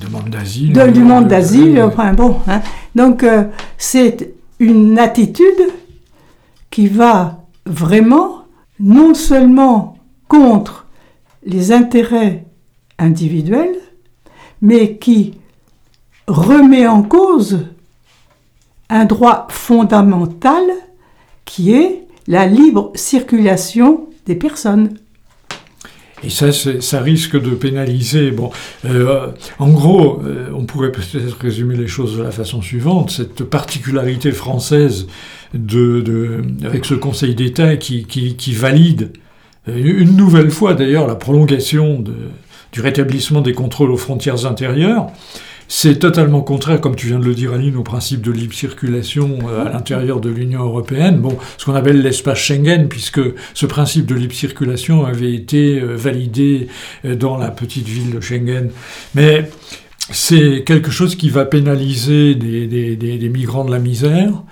Demande 0.00 0.30
d'asile. 0.30 0.72
De 0.72 0.90
demande 0.90 1.28
d'asile, 1.28 1.82
enfin 1.82 2.14
bon. 2.14 2.36
Hein. 2.46 2.62
Donc 2.94 3.22
euh, 3.22 3.44
c'est 3.76 4.34
une 4.58 4.98
attitude 4.98 5.68
qui 6.70 6.86
va 6.88 7.44
vraiment 7.66 8.44
non 8.80 9.14
seulement 9.14 9.98
contre 10.28 10.86
les 11.44 11.72
intérêts 11.72 12.46
individuels, 12.98 13.76
mais 14.62 14.96
qui 14.96 15.34
remet 16.26 16.86
en 16.86 17.02
cause 17.02 17.66
un 18.88 19.04
droit 19.04 19.46
fondamental 19.50 20.62
qui 21.44 21.72
est 21.72 22.06
la 22.26 22.46
libre 22.46 22.92
circulation 22.94 24.08
des 24.26 24.36
personnes. 24.36 24.96
Et 26.24 26.30
ça, 26.30 26.52
ça 26.52 27.00
risque 27.00 27.40
de 27.40 27.50
pénaliser. 27.50 28.30
Bon, 28.30 28.50
euh, 28.84 29.28
en 29.58 29.68
gros, 29.70 30.22
euh, 30.24 30.48
on 30.54 30.64
pourrait 30.64 30.92
peut-être 30.92 31.36
résumer 31.40 31.76
les 31.76 31.88
choses 31.88 32.16
de 32.16 32.22
la 32.22 32.30
façon 32.30 32.62
suivante 32.62 33.10
cette 33.10 33.44
particularité 33.44 34.32
française 34.32 35.06
de, 35.54 36.42
avec 36.64 36.84
ce 36.84 36.94
Conseil 36.94 37.34
d'État 37.34 37.76
qui, 37.76 38.04
qui, 38.04 38.52
valide 38.52 39.12
euh, 39.68 39.76
une 39.76 40.16
nouvelle 40.16 40.50
fois 40.50 40.74
d'ailleurs 40.74 41.06
la 41.06 41.16
prolongation 41.16 41.98
de, 41.98 42.14
du 42.72 42.80
rétablissement 42.80 43.40
des 43.40 43.52
contrôles 43.52 43.90
aux 43.90 43.96
frontières 43.96 44.46
intérieures. 44.46 45.08
C'est 45.74 45.98
totalement 45.98 46.42
contraire, 46.42 46.82
comme 46.82 46.96
tu 46.96 47.06
viens 47.06 47.18
de 47.18 47.24
le 47.24 47.34
dire, 47.34 47.54
Aline, 47.54 47.76
au 47.76 47.82
principe 47.82 48.20
de 48.20 48.30
libre 48.30 48.52
circulation 48.52 49.38
euh, 49.48 49.64
à 49.64 49.70
l'intérieur 49.70 50.20
de 50.20 50.28
l'Union 50.28 50.62
européenne. 50.62 51.16
Bon, 51.16 51.38
ce 51.56 51.64
qu'on 51.64 51.74
appelle 51.74 52.02
l'espace 52.02 52.40
Schengen, 52.40 52.88
puisque 52.90 53.22
ce 53.54 53.64
principe 53.64 54.04
de 54.04 54.14
libre 54.14 54.34
circulation 54.34 55.06
avait 55.06 55.32
été 55.32 55.80
euh, 55.80 55.96
validé 55.96 56.68
euh, 57.06 57.16
dans 57.16 57.38
la 57.38 57.50
petite 57.50 57.88
ville 57.88 58.10
de 58.10 58.20
Schengen. 58.20 58.68
Mais 59.14 59.48
c'est 60.10 60.62
quelque 60.66 60.90
chose 60.90 61.16
qui 61.16 61.30
va 61.30 61.46
pénaliser 61.46 62.34
des, 62.34 62.66
des 62.66 63.28
migrants 63.30 63.64
de 63.64 63.70
la 63.70 63.78
misère 63.78 64.42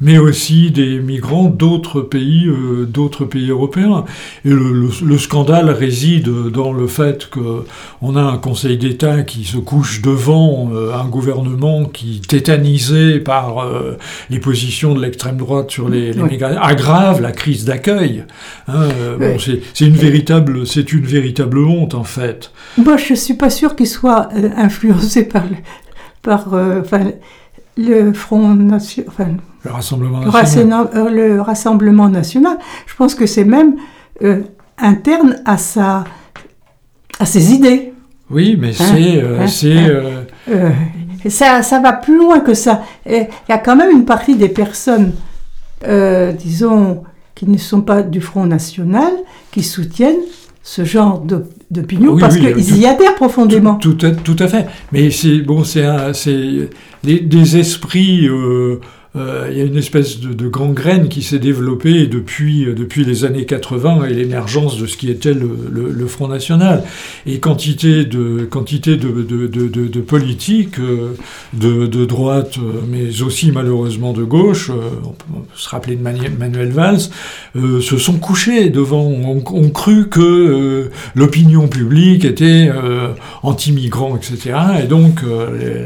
mais 0.00 0.18
aussi 0.18 0.70
des 0.70 1.00
migrants 1.00 1.48
d'autres 1.48 2.00
pays, 2.00 2.46
euh, 2.46 2.86
d'autres 2.86 3.24
pays 3.24 3.50
européens. 3.50 4.04
Et 4.44 4.50
le, 4.50 5.18
scandale 5.18 5.70
réside 5.70 6.28
dans 6.28 6.72
le 6.72 6.86
fait 6.86 7.28
qu'on 7.28 8.16
a 8.16 8.22
un 8.22 8.38
Conseil 8.38 8.78
d'État 8.78 9.22
qui 9.22 9.44
se 9.44 9.56
couche 9.56 10.00
devant 10.00 10.70
euh, 10.72 10.94
un 10.94 11.06
gouvernement 11.06 11.84
qui, 11.84 12.20
tétanisé 12.20 13.18
par 13.18 13.58
euh, 13.58 13.96
les 14.30 14.38
positions 14.38 14.94
de 14.94 15.02
l'extrême 15.02 15.36
droite 15.36 15.70
sur 15.70 15.88
les, 15.88 16.14
migrants, 16.14 16.56
aggrave 16.60 17.20
la 17.20 17.32
crise 17.32 17.64
d'accueil. 17.64 18.24
Hein, 18.68 18.88
bon, 19.18 19.36
c'est 19.38 19.86
une 19.86 19.96
véritable, 19.96 20.66
c'est 20.66 20.92
une 20.92 21.04
véritable 21.04 21.58
honte 21.58 21.94
en 21.94 22.04
fait. 22.04 22.52
Moi, 22.76 22.96
je 22.96 23.14
suis 23.14 23.34
pas 23.34 23.50
sûr 23.50 23.74
qu'il 23.74 23.88
soit 23.88 24.28
influencé 24.56 25.26
par, 25.26 25.44
par 26.22 26.48
le 27.78 28.12
Front 28.12 28.54
national, 28.54 29.38
le 29.64 29.70
Rassemblement 29.70 30.20
national. 30.20 30.88
Euh, 30.94 31.08
le, 31.08 31.40
Rassemblement 31.40 32.08
national. 32.08 32.58
Je 32.86 32.94
pense 32.96 33.14
que 33.14 33.24
c'est 33.24 33.44
même 33.44 33.76
euh, 34.22 34.42
interne 34.76 35.40
à, 35.44 35.56
sa, 35.56 36.04
à 37.18 37.24
ses 37.24 37.54
idées. 37.54 37.94
Oui, 38.30 38.58
mais 38.60 38.70
hein 38.80 39.46
c'est. 39.46 39.72
Hein 39.80 40.26
euh, 40.50 40.70
ça, 41.28 41.62
ça 41.62 41.80
va 41.80 41.92
plus 41.92 42.18
loin 42.18 42.40
que 42.40 42.54
ça. 42.54 42.82
Il 43.06 43.26
y 43.48 43.52
a 43.52 43.58
quand 43.58 43.76
même 43.76 43.90
une 43.90 44.04
partie 44.04 44.36
des 44.36 44.48
personnes, 44.48 45.12
disons, 46.38 47.04
qui 47.34 47.48
ne 47.48 47.58
sont 47.58 47.82
pas 47.82 48.02
du 48.02 48.20
Front 48.20 48.46
National, 48.46 49.12
qui 49.50 49.62
soutiennent 49.62 50.20
ce 50.70 50.84
genre 50.84 51.24
d'opinion 51.70 52.18
parce 52.18 52.36
qu'ils 52.36 52.76
y 52.76 52.84
adhèrent 52.84 53.14
profondément. 53.14 53.76
Tout, 53.76 53.94
tout, 53.94 54.36
à, 54.38 54.48
fait. 54.48 54.66
Mais 54.92 55.10
c'est 55.10 55.38
bon, 55.38 55.64
c'est 55.64 55.86
des 57.02 57.56
esprits. 57.56 58.28
Euh, 58.28 58.78
il 59.50 59.58
y 59.58 59.60
a 59.60 59.64
une 59.64 59.76
espèce 59.76 60.20
de, 60.20 60.32
de 60.32 60.48
gangrène 60.48 61.08
qui 61.08 61.22
s'est 61.22 61.38
développée 61.38 62.06
depuis, 62.06 62.64
euh, 62.64 62.74
les 62.96 63.24
années 63.24 63.46
80 63.46 64.06
et 64.06 64.14
l'émergence 64.14 64.78
de 64.78 64.86
ce 64.86 64.96
qui 64.96 65.10
était 65.10 65.34
le, 65.34 66.06
Front 66.06 66.28
National. 66.28 66.84
Et 67.26 67.38
quantité 67.38 68.04
de, 68.04 68.44
politiques 70.06 70.78
euh, 70.78 71.14
de, 71.52 72.04
droite, 72.04 72.58
mais 72.88 73.22
aussi 73.22 73.52
malheureusement 73.52 74.12
de 74.12 74.24
gauche, 74.24 74.70
on 74.70 75.10
peut 75.10 75.24
se 75.54 75.68
rappeler 75.68 75.96
de 75.96 76.02
Manuel 76.02 76.70
Valls, 76.70 77.00
se 77.54 77.98
sont 77.98 78.18
couchés 78.18 78.70
devant, 78.70 79.04
ont, 79.04 79.70
cru 79.70 80.08
que 80.08 80.90
l'opinion 81.14 81.68
publique 81.68 82.24
était 82.24 82.70
anti-migrant, 83.42 84.16
etc. 84.16 84.56
Et 84.82 84.86
donc 84.86 85.22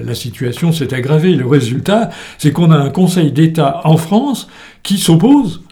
la 0.04 0.14
situation 0.14 0.72
s'est 0.72 0.94
aggravée. 0.94 1.34
Le 1.34 1.46
résultat, 1.46 2.10
c'est 2.38 2.52
qu'on 2.52 2.70
a 2.70 2.76
un 2.76 2.90
conseil 2.90 3.21
d'État 3.30 3.80
en 3.84 3.96
France 3.96 4.48
qui 4.82 4.98
s'oppose 4.98 5.62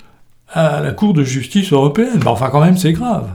à 0.53 0.81
la 0.81 0.93
Cour 0.93 1.15
de 1.15 1.23
justice 1.23 1.73
européenne. 1.73 2.21
enfin, 2.27 2.49
quand 2.51 2.61
même, 2.61 2.77
c'est 2.77 2.93
grave. 2.93 3.29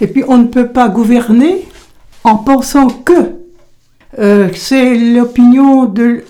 Et 0.00 0.06
puis, 0.06 0.24
on 0.26 0.38
ne 0.38 0.46
peut 0.46 0.68
pas 0.68 0.88
gouverner 0.88 1.64
en 2.24 2.36
pensant 2.36 2.88
que 2.88 3.36
euh, 4.18 4.48
c'est 4.54 4.94
l'opinion 4.94 5.86
de, 5.86 6.24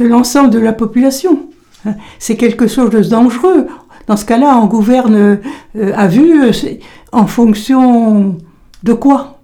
l'ensemble 0.00 0.50
de 0.50 0.58
la 0.58 0.72
population. 0.72 1.48
Hein, 1.84 1.94
c'est 2.18 2.36
quelque 2.36 2.66
chose 2.66 2.90
de 2.90 3.02
dangereux. 3.02 3.66
Dans 4.06 4.16
ce 4.16 4.24
cas-là, 4.24 4.58
on 4.62 4.66
gouverne 4.66 5.38
euh, 5.76 5.92
à 5.94 6.06
vue 6.06 6.50
en 7.12 7.26
fonction 7.26 8.36
de 8.82 8.92
quoi? 8.92 9.40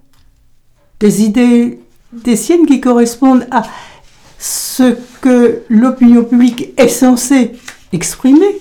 Des 1.00 1.22
idées 1.22 1.80
des 2.12 2.36
siennes 2.36 2.66
qui 2.66 2.80
correspondent 2.80 3.46
à 3.50 3.62
ce 4.42 4.96
que 5.20 5.62
l'opinion 5.68 6.24
publique 6.24 6.70
est 6.76 6.88
censée 6.88 7.52
exprimer. 7.92 8.60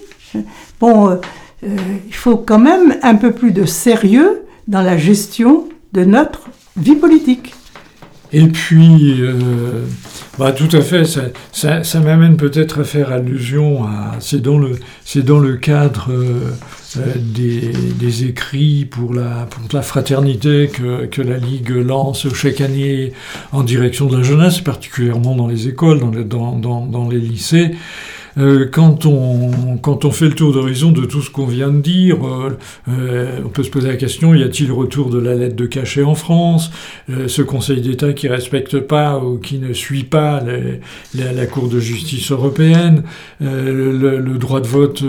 Bon, 0.79 1.09
euh, 1.09 1.15
euh, 1.63 1.75
il 2.05 2.13
faut 2.13 2.37
quand 2.37 2.59
même 2.59 2.97
un 3.01 3.15
peu 3.15 3.31
plus 3.31 3.51
de 3.51 3.65
sérieux 3.65 4.43
dans 4.67 4.83
la 4.83 4.95
gestion 4.95 5.67
de 5.93 6.05
notre 6.05 6.49
vie 6.77 6.95
politique. 6.95 7.55
Et 8.33 8.47
puis, 8.47 9.21
euh, 9.21 9.33
bah, 10.39 10.53
tout 10.53 10.69
à 10.71 10.81
fait, 10.81 11.03
ça, 11.05 11.83
ça, 11.83 11.99
m'amène 11.99 12.37
peut-être 12.37 12.79
à 12.79 12.83
faire 12.83 13.11
allusion 13.11 13.83
à. 13.83 14.15
C'est 14.19 14.41
dans 14.41 14.57
le, 14.57 14.79
c'est 15.03 15.23
dans 15.23 15.39
le 15.39 15.57
cadre 15.57 16.09
des, 17.17 17.71
des, 17.99 18.23
écrits 18.25 18.85
pour 18.85 19.13
la, 19.13 19.47
pour 19.49 19.61
la 19.73 19.81
fraternité 19.81 20.69
que, 20.71 21.05
que, 21.07 21.21
la 21.21 21.37
Ligue 21.37 21.71
lance 21.71 22.27
chaque 22.33 22.61
année 22.61 23.13
en 23.51 23.63
direction 23.63 24.07
de 24.07 24.17
la 24.17 24.23
jeunesse, 24.23 24.61
particulièrement 24.61 25.35
dans 25.35 25.47
les 25.47 25.67
écoles, 25.67 25.99
dans 25.99 26.11
dans, 26.11 26.57
dans, 26.57 26.85
dans 26.85 27.09
les 27.09 27.19
lycées. 27.19 27.71
Euh, 28.37 28.67
quand, 28.71 29.05
on, 29.05 30.11
fait 30.11 30.25
le 30.25 30.35
tour 30.35 30.53
d'horizon 30.53 30.91
de 30.91 31.05
tout 31.05 31.21
ce 31.21 31.29
qu'on 31.29 31.45
vient 31.45 31.69
de 31.69 31.81
dire, 31.81 32.17
euh, 32.25 32.57
euh, 32.89 33.39
on 33.45 33.49
peut 33.49 33.63
se 33.63 33.69
poser 33.69 33.89
la 33.89 33.97
question, 33.97 34.33
y 34.33 34.43
a-t-il 34.43 34.71
retour 34.71 35.09
de 35.09 35.19
la 35.19 35.35
lettre 35.35 35.55
de 35.55 35.65
cachet 35.65 36.03
en 36.03 36.15
France 36.15 36.71
Ce 37.27 37.41
Conseil 37.41 37.81
d'État 37.81 38.13
qui 38.13 38.27
respecte 38.27 38.79
pas 38.79 39.19
ou 39.19 39.37
qui 39.37 39.57
ne 39.57 39.73
suit 39.73 40.03
pas 40.03 40.41
la, 41.15 41.45
Cour 41.45 41.67
de 41.67 41.79
justice 41.79 42.31
européenne, 42.31 43.03
le, 43.41 44.37
droit 44.37 44.61
de 44.61 44.67
vote 44.67 45.03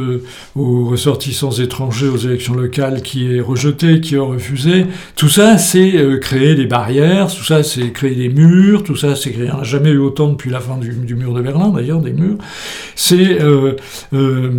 aux 0.57 0.87
ressortissants 0.87 1.53
étrangers 1.53 2.09
aux 2.09 2.17
élections 2.17 2.55
locales 2.55 3.03
qui 3.03 3.37
est 3.37 3.41
rejeté, 3.41 4.01
qui 4.01 4.17
est 4.17 4.19
refusé, 4.19 4.87
tout 5.15 5.29
ça 5.29 5.59
c'est 5.59 6.19
créer 6.21 6.55
des 6.55 6.67
barrières, 6.67 7.33
tout 7.33 7.45
ça 7.45 7.63
c'est 7.63 7.91
créer 7.93 8.15
des 8.15 8.29
murs, 8.29 8.83
tout 8.83 8.97
ça 8.97 9.15
c'est 9.15 9.31
créer, 9.31 9.51
on 9.53 9.59
n'a 9.59 9.65
jamais 9.65 9.91
eu 9.91 9.99
autant 9.99 10.29
depuis 10.29 10.51
la 10.51 10.61
fin 10.61 10.79
du 10.79 11.15
mur 11.15 11.35
de 11.35 11.43
Berlin 11.43 11.69
d'ailleurs, 11.69 12.01
des 12.01 12.13
murs 12.13 12.39
euh, 13.15 13.77
euh, 14.13 14.51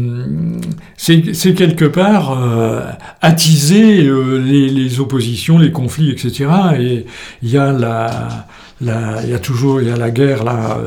c'est 0.98 1.54
quelque 1.54 1.86
part 1.86 2.38
euh, 2.42 2.82
attiser 3.22 4.04
les, 4.04 5.00
oppositions, 5.00 5.58
les 5.58 5.72
conflits, 5.72 6.12
etc. 6.12 6.50
Et 6.80 7.06
il 7.42 7.50
y 7.50 7.58
a 7.58 7.72
la, 7.72 8.48
il 8.84 9.30
y 9.30 9.34
a 9.34 9.40
toujours 9.40 9.80
la 9.80 10.12
guerre 10.12 10.44
là 10.44 10.78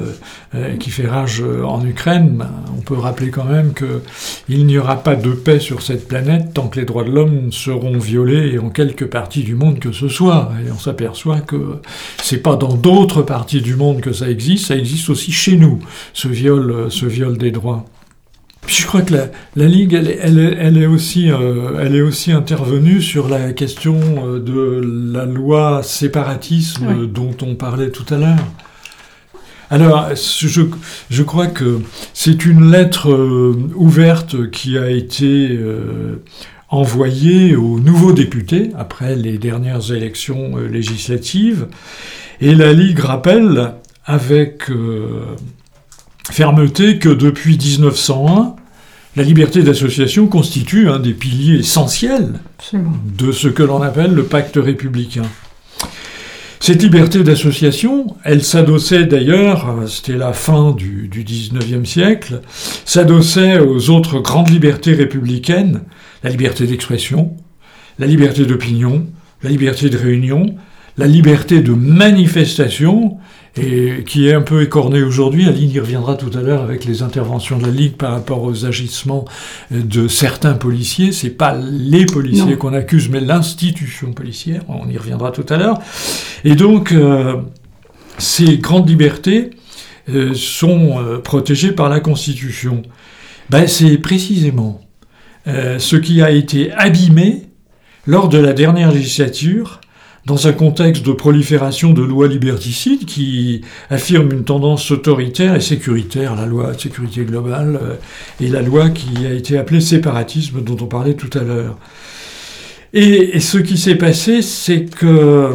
qui 0.78 0.90
fait 0.90 1.06
rage 1.06 1.42
en 1.42 1.84
Ukraine. 1.84 2.44
On 2.76 2.80
peut 2.80 2.94
rappeler 2.94 3.30
quand 3.30 3.44
même 3.44 3.72
que 3.72 4.02
il 4.48 4.66
n'y 4.66 4.78
aura 4.78 5.02
pas 5.02 5.14
de 5.14 5.30
paix 5.30 5.60
sur 5.60 5.82
cette 5.82 6.06
planète 6.08 6.54
tant 6.54 6.68
que 6.68 6.78
les 6.78 6.86
droits 6.86 7.04
de 7.04 7.10
l'homme 7.10 7.52
seront 7.52 7.98
violés 7.98 8.58
en 8.58 8.70
quelque 8.70 9.04
partie 9.04 9.42
du 9.42 9.54
monde 9.54 9.78
que 9.78 9.92
ce 9.92 10.08
soit. 10.08 10.52
Et 10.66 10.70
on 10.70 10.78
s'aperçoit 10.78 11.40
que 11.40 11.80
c'est 12.22 12.42
pas 12.42 12.56
dans 12.56 12.74
d'autres 12.74 13.22
parties 13.22 13.60
du 13.60 13.76
monde 13.76 14.00
que 14.00 14.12
ça 14.12 14.30
existe, 14.30 14.66
ça 14.66 14.76
existe 14.76 15.10
aussi 15.10 15.32
chez 15.32 15.56
nous, 15.56 15.80
ce 16.12 16.28
viol 16.28 17.38
des 17.38 17.50
droits 17.50 17.84
je 18.66 18.86
crois 18.86 19.02
que 19.02 19.14
la, 19.14 19.66
Ligue, 19.66 19.94
elle, 19.94 20.76
est 20.76 20.86
aussi, 20.86 21.30
euh, 21.30 21.80
elle 21.80 21.94
est 21.94 22.00
aussi 22.00 22.32
intervenue 22.32 23.00
sur 23.00 23.28
la 23.28 23.52
question 23.52 23.98
euh, 23.98 24.40
de 24.40 25.12
la 25.12 25.24
loi 25.24 25.82
séparatisme 25.82 27.06
dont 27.06 27.36
on 27.42 27.54
parlait 27.54 27.90
tout 27.90 28.12
à 28.12 28.18
l'heure. 28.18 28.44
Alors, 29.70 30.10
je, 30.14 30.62
je, 31.10 31.22
crois 31.22 31.48
que 31.48 31.80
c'est 32.12 32.46
une 32.46 32.70
lettre 32.70 33.10
euh, 33.10 33.56
ouverte 33.74 34.50
qui 34.50 34.78
a 34.78 34.90
été 34.90 35.58
envoyée 36.68 37.56
aux 37.56 37.78
nouveaux 37.78 38.12
députés 38.12 38.70
après 38.76 39.16
les 39.16 39.38
dernières 39.38 39.92
élections 39.92 40.56
législatives. 40.56 41.66
Et 42.40 42.54
la 42.54 42.72
Ligue 42.72 43.00
rappelle 43.00 43.74
avec 44.04 44.70
fermeté 46.30 46.98
que 46.98 47.08
depuis 47.08 47.56
1901, 47.56 48.55
la 49.16 49.22
liberté 49.22 49.62
d'association 49.62 50.26
constitue 50.26 50.90
un 50.90 50.98
des 50.98 51.14
piliers 51.14 51.60
essentiels 51.60 52.34
de 52.72 53.32
ce 53.32 53.48
que 53.48 53.62
l'on 53.62 53.80
appelle 53.80 54.12
le 54.12 54.24
pacte 54.24 54.56
républicain. 54.56 55.24
Cette 56.60 56.82
liberté 56.82 57.22
d'association, 57.22 58.16
elle 58.24 58.42
s'adossait 58.42 59.04
d'ailleurs, 59.04 59.74
c'était 59.86 60.18
la 60.18 60.32
fin 60.32 60.72
du, 60.72 61.08
du 61.08 61.24
19e 61.24 61.84
siècle, 61.84 62.42
s'adossait 62.84 63.58
aux 63.58 63.88
autres 63.90 64.20
grandes 64.20 64.50
libertés 64.50 64.94
républicaines, 64.94 65.82
la 66.22 66.30
liberté 66.30 66.66
d'expression, 66.66 67.36
la 67.98 68.06
liberté 68.06 68.44
d'opinion, 68.44 69.06
la 69.42 69.50
liberté 69.50 69.88
de 69.88 69.96
réunion, 69.96 70.56
la 70.98 71.06
liberté 71.06 71.60
de 71.60 71.72
manifestation 71.72 73.18
et 73.58 74.04
qui 74.04 74.28
est 74.28 74.34
un 74.34 74.42
peu 74.42 74.62
écorné 74.62 75.02
aujourd'hui. 75.02 75.48
Aline 75.48 75.70
y 75.70 75.80
reviendra 75.80 76.16
tout 76.16 76.30
à 76.36 76.42
l'heure 76.42 76.62
avec 76.62 76.84
les 76.84 77.02
interventions 77.02 77.58
de 77.58 77.64
la 77.64 77.70
Ligue 77.70 77.94
par 77.94 78.12
rapport 78.12 78.42
aux 78.42 78.66
agissements 78.66 79.24
de 79.70 80.08
certains 80.08 80.54
policiers. 80.54 81.12
C'est 81.12 81.30
pas 81.30 81.56
les 81.56 82.04
policiers 82.06 82.56
qu'on 82.56 82.74
accuse, 82.74 83.08
mais 83.08 83.20
l'institution 83.20 84.12
policière. 84.12 84.62
On 84.68 84.88
y 84.88 84.98
reviendra 84.98 85.30
tout 85.30 85.46
à 85.48 85.56
l'heure. 85.56 85.78
Et 86.44 86.54
donc, 86.54 86.92
euh, 86.92 87.36
ces 88.18 88.58
grandes 88.58 88.88
libertés 88.88 89.50
euh, 90.08 90.34
sont 90.34 90.98
euh, 90.98 91.18
protégées 91.18 91.72
par 91.72 91.88
la 91.88 92.00
Constitution. 92.00 92.82
Ben, 93.50 93.66
c'est 93.66 93.98
précisément 93.98 94.80
ce 95.46 95.94
qui 95.94 96.22
a 96.22 96.32
été 96.32 96.72
abîmé 96.72 97.42
lors 98.04 98.28
de 98.28 98.36
la 98.36 98.52
dernière 98.52 98.90
législature 98.90 99.80
dans 100.26 100.48
un 100.48 100.52
contexte 100.52 101.06
de 101.06 101.12
prolifération 101.12 101.92
de 101.92 102.02
lois 102.02 102.26
liberticides 102.26 103.04
qui 103.04 103.60
affirment 103.90 104.32
une 104.32 104.44
tendance 104.44 104.90
autoritaire 104.90 105.54
et 105.54 105.60
sécuritaire, 105.60 106.34
la 106.34 106.46
loi 106.46 106.72
de 106.72 106.80
sécurité 106.80 107.24
globale 107.24 107.78
euh, 107.80 107.94
et 108.40 108.48
la 108.48 108.60
loi 108.60 108.90
qui 108.90 109.24
a 109.24 109.32
été 109.32 109.56
appelée 109.56 109.80
séparatisme 109.80 110.62
dont 110.62 110.76
on 110.80 110.86
parlait 110.86 111.14
tout 111.14 111.30
à 111.38 111.42
l'heure. 111.42 111.78
Et, 112.92 113.38
ce 113.40 113.58
qui 113.58 113.78
s'est 113.78 113.94
passé, 113.94 114.42
c'est 114.42 114.86
que 114.86 115.52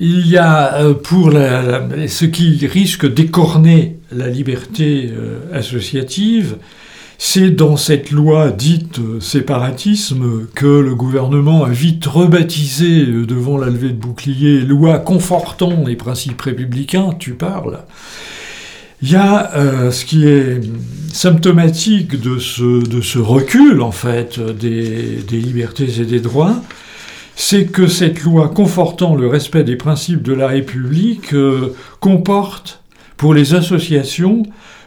il 0.00 0.26
y 0.26 0.38
a 0.38 0.76
euh, 0.76 0.94
pour 0.94 1.30
ce 1.30 2.24
qui 2.24 2.66
risque 2.66 3.12
d'écorner 3.12 3.98
la 4.10 4.28
liberté 4.28 5.10
euh, 5.12 5.40
associative, 5.52 6.56
c'est 7.24 7.50
dans 7.50 7.76
cette 7.76 8.10
loi 8.10 8.50
dite 8.50 8.98
euh, 8.98 9.20
séparatisme 9.20 10.48
que 10.56 10.66
le 10.66 10.96
gouvernement 10.96 11.62
a 11.62 11.70
vite 11.70 12.04
rebaptisé 12.04 13.06
euh, 13.06 13.24
devant 13.24 13.58
la 13.58 13.68
levée 13.68 13.90
de 13.90 13.96
bouclier 13.96 14.58
loi 14.58 14.98
confortant 14.98 15.84
les 15.86 15.94
principes 15.94 16.40
républicains, 16.40 17.10
tu 17.16 17.34
parles. 17.34 17.78
Il 19.02 19.12
y 19.12 19.14
a 19.14 19.52
euh, 19.54 19.92
ce 19.92 20.04
qui 20.04 20.26
est 20.26 20.62
symptomatique 21.12 22.20
de 22.20 22.40
ce, 22.40 22.84
de 22.84 23.00
ce 23.00 23.20
recul, 23.20 23.82
en 23.82 23.92
fait, 23.92 24.40
des, 24.40 25.22
libertés 25.30 26.00
et 26.00 26.04
des 26.04 26.20
droits, 26.20 26.60
c'est 27.36 27.66
que 27.66 27.86
cette 27.86 28.24
loi 28.24 28.48
confortant 28.48 29.14
le 29.14 29.28
respect 29.28 29.62
des 29.62 29.76
principes 29.76 30.22
de 30.22 30.32
la 30.32 30.48
République 30.48 31.32
comporte 32.00 32.82
pour 33.16 33.32
les 33.32 33.54
associations 33.54 34.42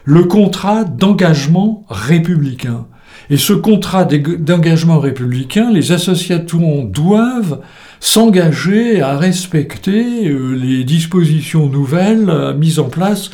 le 0.06 0.24
contrat 0.24 0.84
d'engagement 0.84 1.84
républicain. 1.90 2.86
Et 3.28 3.36
ce 3.36 3.52
contrat 3.52 4.04
d'engagement 4.04 5.00
républicain, 5.00 5.70
les 5.72 5.90
associations 5.90 6.84
doivent 6.84 7.60
s'engager 7.98 9.02
à 9.02 9.18
respecter 9.18 10.28
euh, 10.28 10.54
les 10.54 10.84
dispositions 10.84 11.66
nouvelles 11.66 12.30
euh, 12.30 12.54
mises 12.54 12.78
en 12.78 12.88
place 12.88 13.30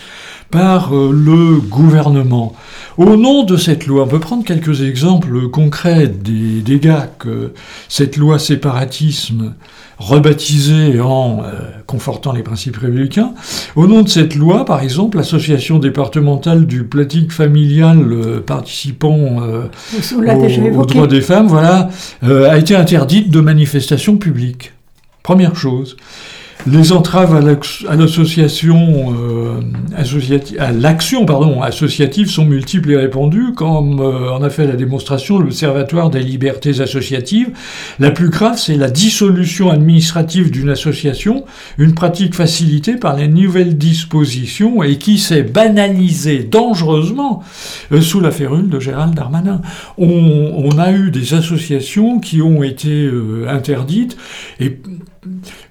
par 0.52 0.94
euh, 0.94 1.10
le 1.10 1.60
gouvernement. 1.60 2.54
Au 2.98 3.16
nom 3.16 3.42
de 3.42 3.56
cette 3.56 3.86
loi, 3.86 4.04
on 4.04 4.06
peut 4.06 4.20
prendre 4.20 4.44
quelques 4.44 4.82
exemples 4.82 5.48
concrets 5.48 6.06
des 6.06 6.60
dégâts 6.60 7.08
que 7.18 7.54
cette 7.88 8.18
loi 8.18 8.38
séparatisme, 8.38 9.54
rebaptisée 9.98 11.00
en 11.00 11.40
euh, 11.42 11.58
confortant 11.86 12.32
les 12.32 12.42
principes 12.42 12.76
républicains, 12.76 13.32
au 13.76 13.86
nom 13.86 14.02
de 14.02 14.08
cette 14.08 14.34
loi, 14.34 14.66
par 14.66 14.82
exemple, 14.82 15.16
l'association 15.16 15.78
départementale 15.78 16.66
du 16.66 16.84
platique 16.84 17.32
familial 17.32 18.12
euh, 18.12 18.40
participant 18.40 19.38
aux, 20.76 20.84
droits 20.84 21.06
des 21.06 21.22
femmes, 21.22 21.46
voilà, 21.46 21.88
a 22.22 22.58
été 22.58 22.76
interdite 22.76 23.30
de 23.30 23.40
manifestation 23.40 24.18
publique. 24.18 24.74
Première 25.22 25.56
chose. 25.56 25.96
Les 26.66 26.92
entraves 26.92 27.34
à 27.34 27.96
l'association, 27.96 29.12
euh, 29.18 29.60
à 30.60 30.70
l'action 30.70 31.26
pardon, 31.26 31.60
associative 31.60 32.30
sont 32.30 32.44
multiples 32.44 32.92
et 32.92 32.96
répandues, 32.96 33.52
comme 33.52 33.98
euh, 33.98 34.30
en 34.30 34.42
a 34.42 34.50
fait 34.50 34.66
la 34.66 34.76
démonstration 34.76 35.40
l'Observatoire 35.40 36.08
des 36.08 36.20
libertés 36.20 36.80
associatives. 36.80 37.50
La 37.98 38.12
plus 38.12 38.28
grave, 38.28 38.58
c'est 38.58 38.76
la 38.76 38.90
dissolution 38.90 39.70
administrative 39.70 40.52
d'une 40.52 40.68
association, 40.68 41.44
une 41.78 41.94
pratique 41.94 42.36
facilitée 42.36 42.94
par 42.94 43.16
les 43.16 43.26
nouvelles 43.26 43.76
dispositions 43.76 44.84
et 44.84 44.98
qui 44.98 45.18
s'est 45.18 45.42
banalisée 45.42 46.44
dangereusement 46.44 47.42
euh, 47.90 48.00
sous 48.00 48.20
la 48.20 48.30
férule 48.30 48.68
de 48.68 48.78
Gérald 48.78 49.14
Darmanin. 49.14 49.62
On, 49.98 50.06
on, 50.08 50.78
a 50.78 50.92
eu 50.92 51.10
des 51.10 51.34
associations 51.34 52.20
qui 52.20 52.40
ont 52.40 52.62
été 52.62 53.10
interdites 53.48 54.16
et 54.60 54.78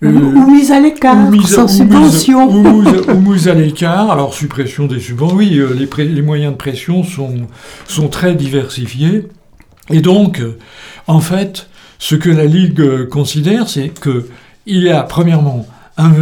ou 0.02 0.52
mise 0.52 0.72
à 0.72 0.80
l'écart, 0.80 1.18
sans 1.46 1.68
subvention. 1.68 2.50
Ou, 2.50 3.20
mise 3.20 3.50
à 3.50 3.54
l'écart, 3.54 4.10
alors 4.10 4.34
suppression 4.34 4.86
des 4.88 5.00
subventions, 5.00 5.36
oui, 5.36 5.58
euh, 5.58 5.74
les, 5.74 6.06
les, 6.06 6.22
moyens 6.22 6.54
de 6.54 6.58
pression 6.58 7.04
sont, 7.04 7.48
sont 7.88 8.08
très 8.08 8.36
diversifiés. 8.36 9.28
Et 9.90 10.00
donc, 10.00 10.40
euh, 10.40 10.58
en 11.08 11.20
fait, 11.20 11.68
ce 12.00 12.16
que 12.16 12.30
la 12.30 12.46
Ligue 12.46 12.80
euh, 12.80 13.06
considère, 13.06 13.68
c'est 13.68 13.90
que 13.90 14.30
il 14.66 14.84
y 14.84 14.90
a, 14.90 15.04
premièrement, 15.04 15.66
un, 15.98 16.14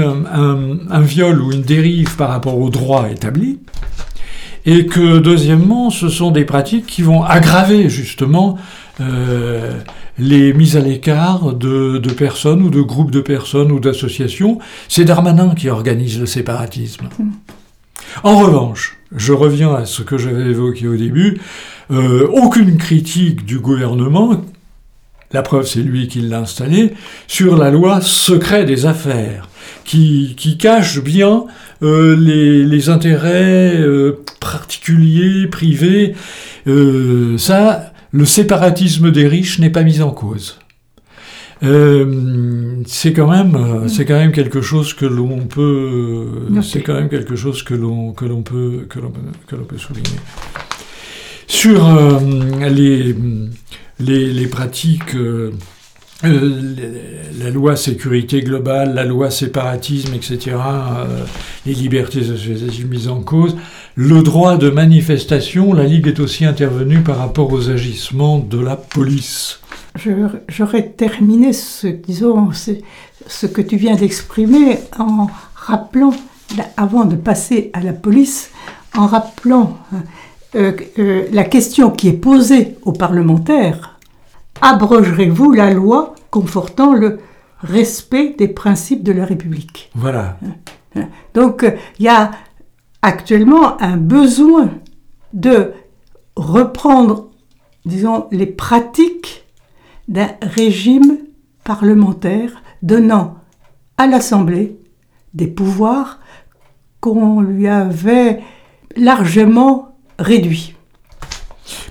un, 0.89 1.02
viol 1.02 1.42
ou 1.42 1.52
une 1.52 1.62
dérive 1.62 2.15
par 2.15 2.30
rapport 2.30 2.58
au 2.58 2.70
droit 2.70 3.10
établi, 3.10 3.60
et 4.65 4.88
que, 4.88 5.20
deuxièmement, 5.20 5.89
ce 5.89 6.10
sont 6.10 6.32
des 6.32 6.46
pratiques 6.46 6.86
qui 6.86 7.02
vont 7.02 7.24
aggraver, 7.24 7.89
justement, 7.89 8.58
euh, 9.02 9.80
les 10.18 10.52
mises 10.54 10.76
à 10.76 10.82
l'écart 10.82 11.54
de, 11.54 12.00
personnes 12.18 12.62
ou 12.62 12.70
de 12.70 12.82
groupes 12.82 13.12
de 13.12 13.22
personnes 13.22 13.72
ou 13.72 13.80
d'associations. 13.80 14.60
C'est 14.90 15.06
Darmanin 15.06 15.56
qui 15.56 15.70
organise 15.70 16.20
le 16.20 16.26
séparatisme. 16.26 17.08
Hmm. 17.18 17.32
En 18.24 18.38
revanche, 18.38 18.98
je 19.16 19.32
reviens 19.32 19.74
à 19.74 19.86
ce 19.86 20.02
que 20.02 20.18
j'avais 20.18 20.50
évoqué 20.50 20.88
au 20.88 20.98
début, 20.98 21.40
euh, 21.92 22.28
aucune 22.28 22.78
critique 22.78 23.46
du 23.46 23.60
gouvernement, 23.60 24.44
la 25.32 25.44
preuve 25.44 25.66
c'est 25.66 25.82
lui 25.82 26.08
qui 26.08 26.22
l'a 26.22 26.40
installé, 26.40 26.94
sur 27.28 27.56
la 27.56 27.70
loi 27.70 28.02
secret 28.02 28.66
des 28.66 28.86
affaires, 28.86 29.48
qui, 29.86 30.58
cache 30.60 31.00
bien 31.00 31.46
euh, 31.84 32.16
les, 32.16 32.90
intérêts 32.90 33.80
particuliers, 34.40 35.48
privés. 35.48 36.16
ça, 37.38 37.88
le 38.12 38.26
séparatisme 38.26 39.12
des 39.12 39.28
riches 39.28 39.60
n'est 39.60 39.69
pas 39.69 39.84
mis 39.84 40.02
en 40.02 40.12
cause. 40.12 40.60
Euh, 41.62 42.82
c'est 42.88 43.12
quand 43.12 43.30
même, 43.30 43.56
euh, 43.56 43.88
c'est 43.89 44.06
quand 44.06 44.17
même 44.17 44.32
quelque 44.32 44.62
chose 44.62 44.93
que 44.93 45.06
l'on 45.06 45.45
peut, 45.45 46.28
c'est 46.63 46.82
quand 46.82 46.93
même 46.93 47.10
quelque 47.10 47.36
chose 47.36 47.63
que 47.63 47.74
l'on 47.74 48.13
que 48.13 48.26
l'on 48.26 48.43
peut 48.43 48.86
que 48.88 49.00
l'on 49.00 49.65
peut 49.65 49.78
souligner. 49.78 50.08
Sur 51.48 51.86
euh, 51.89 52.19
les, 52.69 53.13
les, 54.00 54.32
les 54.32 54.48
pratiques 54.48 55.15
euh, 56.26 56.62
la 57.39 57.50
loi 57.50 57.78
sécurité 57.78 58.41
globale, 58.41 58.93
la 58.93 59.06
loi 59.06 59.32
séparatisme, 59.32 60.13
etc., 60.13 60.58
euh, 60.58 61.24
les 61.65 61.74
libertés 61.74 62.19
associatives 62.19 62.89
mises 62.89 63.08
en 63.08 63.22
cause, 63.22 63.56
le 64.02 64.24
droit 64.24 64.56
de 64.56 64.70
manifestation, 64.70 65.74
la 65.74 65.84
Ligue 65.84 66.08
est 66.08 66.22
aussi 66.22 66.46
intervenue 66.46 67.02
par 67.02 67.18
rapport 67.18 67.52
aux 67.52 67.70
agissements 67.70 68.40
de 68.40 68.58
la 68.58 68.78
police. 68.78 69.60
J'aurais 70.48 70.88
terminé 70.88 71.52
ce, 71.52 71.88
disons, 71.88 72.52
ce, 72.54 73.46
que 73.46 73.60
tu 73.60 73.76
viens 73.76 73.98
d'exprimer 73.98 74.80
en 74.98 75.28
rappelant, 75.54 76.14
avant 76.78 77.04
de 77.04 77.18
passer 77.18 77.72
à 77.74 77.82
la 77.82 77.92
police, 77.92 78.52
en 78.98 79.06
rappelant 79.06 79.78
euh, 80.56 80.72
la 81.34 81.44
question 81.44 81.92
qui 81.92 82.08
est 82.08 82.14
posée 82.14 82.78
aux 82.84 82.94
parlementaires 82.94 84.00
abrogerez-vous 84.62 85.52
la 85.52 85.74
loi 85.74 86.16
confortant 86.32 86.94
le 86.94 87.20
respect 87.64 88.36
des 88.38 88.48
principes 88.48 89.04
de 89.04 89.12
la 89.12 89.26
République? 89.26 89.92
Voilà. 89.94 90.38
Donc 91.34 91.66
il 92.00 92.06
y 92.06 92.10
a 92.10 92.32
actuellement 93.02 93.82
un 93.82 93.98
besoin 93.98 94.70
de 95.34 95.72
reprendre, 96.36 97.30
disons, 97.86 98.28
les 98.32 98.46
pratiques 98.46 99.46
d'un 100.08 100.30
régime 100.42 101.18
parlementaire 101.64 102.64
donnant 102.82 103.36
à 103.98 104.08
l'Assemblée 104.08 104.78
des 105.34 105.48
pouvoirs 105.48 106.20
qu'on 107.00 107.42
lui 107.42 107.68
avait 107.68 108.42
largement 108.96 109.98
réduits. 110.18 110.74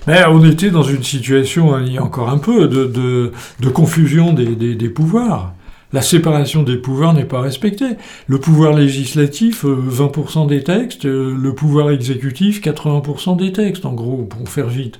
Mais 0.07 0.23
on 0.25 0.43
était 0.43 0.71
dans 0.71 0.83
une 0.83 1.03
situation, 1.03 1.73
hein, 1.73 1.83
il 1.85 1.93
y 1.93 1.97
a 1.97 2.03
encore 2.03 2.29
un 2.29 2.37
peu, 2.37 2.67
de, 2.67 3.31
confusion 3.69 4.33
des, 4.33 4.89
pouvoirs. 4.89 5.53
La 5.91 6.03
séparation 6.03 6.61
des 6.61 6.77
pouvoirs 6.77 7.13
n'est 7.13 7.25
pas 7.25 7.41
respectée. 7.41 7.97
Le 8.27 8.39
pouvoir 8.39 8.73
législatif, 8.73 9.65
20% 9.65 10.43
euh, 10.43 10.47
des 10.47 10.63
textes, 10.63 11.05
euh, 11.05 11.35
le 11.35 11.55
pouvoir 11.55 11.89
exécutif, 11.89 12.61
80% 12.61 13.37
des 13.37 13.51
textes, 13.51 13.85
en 13.85 13.93
gros, 13.93 14.23
pour 14.23 14.47
faire 14.49 14.67
vite. 14.67 14.99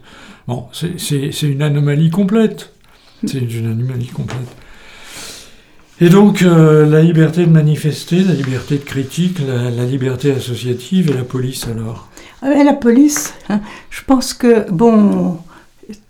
C'est 0.74 1.44
une 1.44 1.62
anomalie 1.62 2.10
complète. 2.10 2.74
C'est 3.24 3.38
une 3.38 3.68
anomalie 3.68 4.08
complète. 4.08 4.56
Et 6.02 6.10
donc, 6.10 6.42
euh, 6.42 6.88
la 6.88 7.02
liberté 7.02 7.46
de 7.46 7.52
manifester, 7.52 8.24
la 8.24 8.34
liberté 8.34 8.78
de 8.78 8.84
critique, 8.84 9.40
la 9.46 9.86
liberté 9.86 10.32
associative 10.32 11.12
et 11.12 11.14
la 11.14 11.24
police 11.24 11.68
alors? 11.68 12.10
Ah 12.42 12.64
la 12.64 12.74
police, 12.74 13.34
hein, 13.50 13.60
je 13.90 14.02
pense 14.04 14.34
que, 14.34 14.72
bon, 14.72 15.38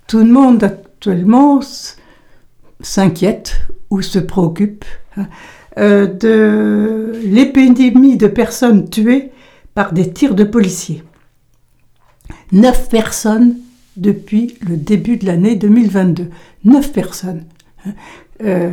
tout 0.07 0.19
le 0.19 0.31
monde 0.31 0.63
actuellement 0.63 1.59
s'inquiète 2.81 3.61
ou 3.89 4.01
se 4.01 4.19
préoccupe 4.19 4.85
euh, 5.77 6.07
de 6.07 7.13
l'épidémie 7.23 8.17
de 8.17 8.27
personnes 8.27 8.89
tuées 8.89 9.31
par 9.73 9.93
des 9.93 10.11
tirs 10.11 10.35
de 10.35 10.43
policiers. 10.43 11.03
Neuf 12.51 12.89
personnes 12.89 13.57
depuis 13.97 14.57
le 14.67 14.77
début 14.77 15.17
de 15.17 15.25
l'année 15.25 15.55
2022. 15.55 16.29
Neuf 16.65 16.91
personnes. 16.91 17.45
Hein. 17.85 17.91
Euh, 18.43 18.71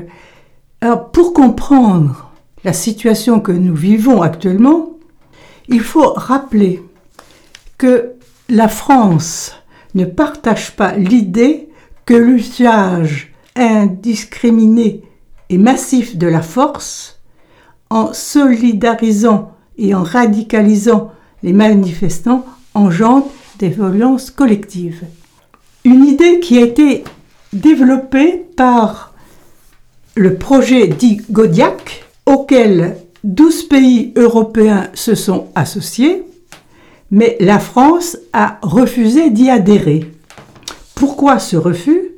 pour 1.12 1.32
comprendre 1.32 2.30
la 2.64 2.72
situation 2.72 3.40
que 3.40 3.52
nous 3.52 3.74
vivons 3.74 4.22
actuellement, 4.22 4.96
il 5.68 5.80
faut 5.80 6.12
rappeler 6.12 6.82
que 7.78 8.12
la 8.48 8.68
France 8.68 9.54
ne 9.94 10.04
partage 10.04 10.76
pas 10.76 10.92
l'idée 10.92 11.68
que 12.04 12.14
l'usage 12.14 13.32
indiscriminé 13.56 15.02
et 15.48 15.58
massif 15.58 16.16
de 16.16 16.26
la 16.26 16.42
force, 16.42 17.20
en 17.90 18.12
solidarisant 18.12 19.52
et 19.78 19.94
en 19.94 20.02
radicalisant 20.02 21.12
les 21.42 21.52
manifestants, 21.52 22.44
engendre 22.74 23.28
des 23.58 23.68
violences 23.68 24.30
collectives. 24.30 25.04
Une 25.84 26.04
idée 26.04 26.40
qui 26.40 26.58
a 26.58 26.62
été 26.62 27.04
développée 27.52 28.44
par 28.56 29.14
le 30.14 30.34
projet 30.34 30.88
dit 30.88 31.20
Godiac, 31.30 32.04
auquel 32.26 32.96
12 33.24 33.64
pays 33.64 34.12
européens 34.16 34.88
se 34.94 35.14
sont 35.14 35.48
associés, 35.54 36.24
mais 37.10 37.36
la 37.38 37.58
France 37.58 38.18
a 38.32 38.58
refusé 38.62 39.30
d'y 39.30 39.50
adhérer. 39.50 40.10
Pourquoi 40.94 41.38
ce 41.38 41.56
refus? 41.56 42.15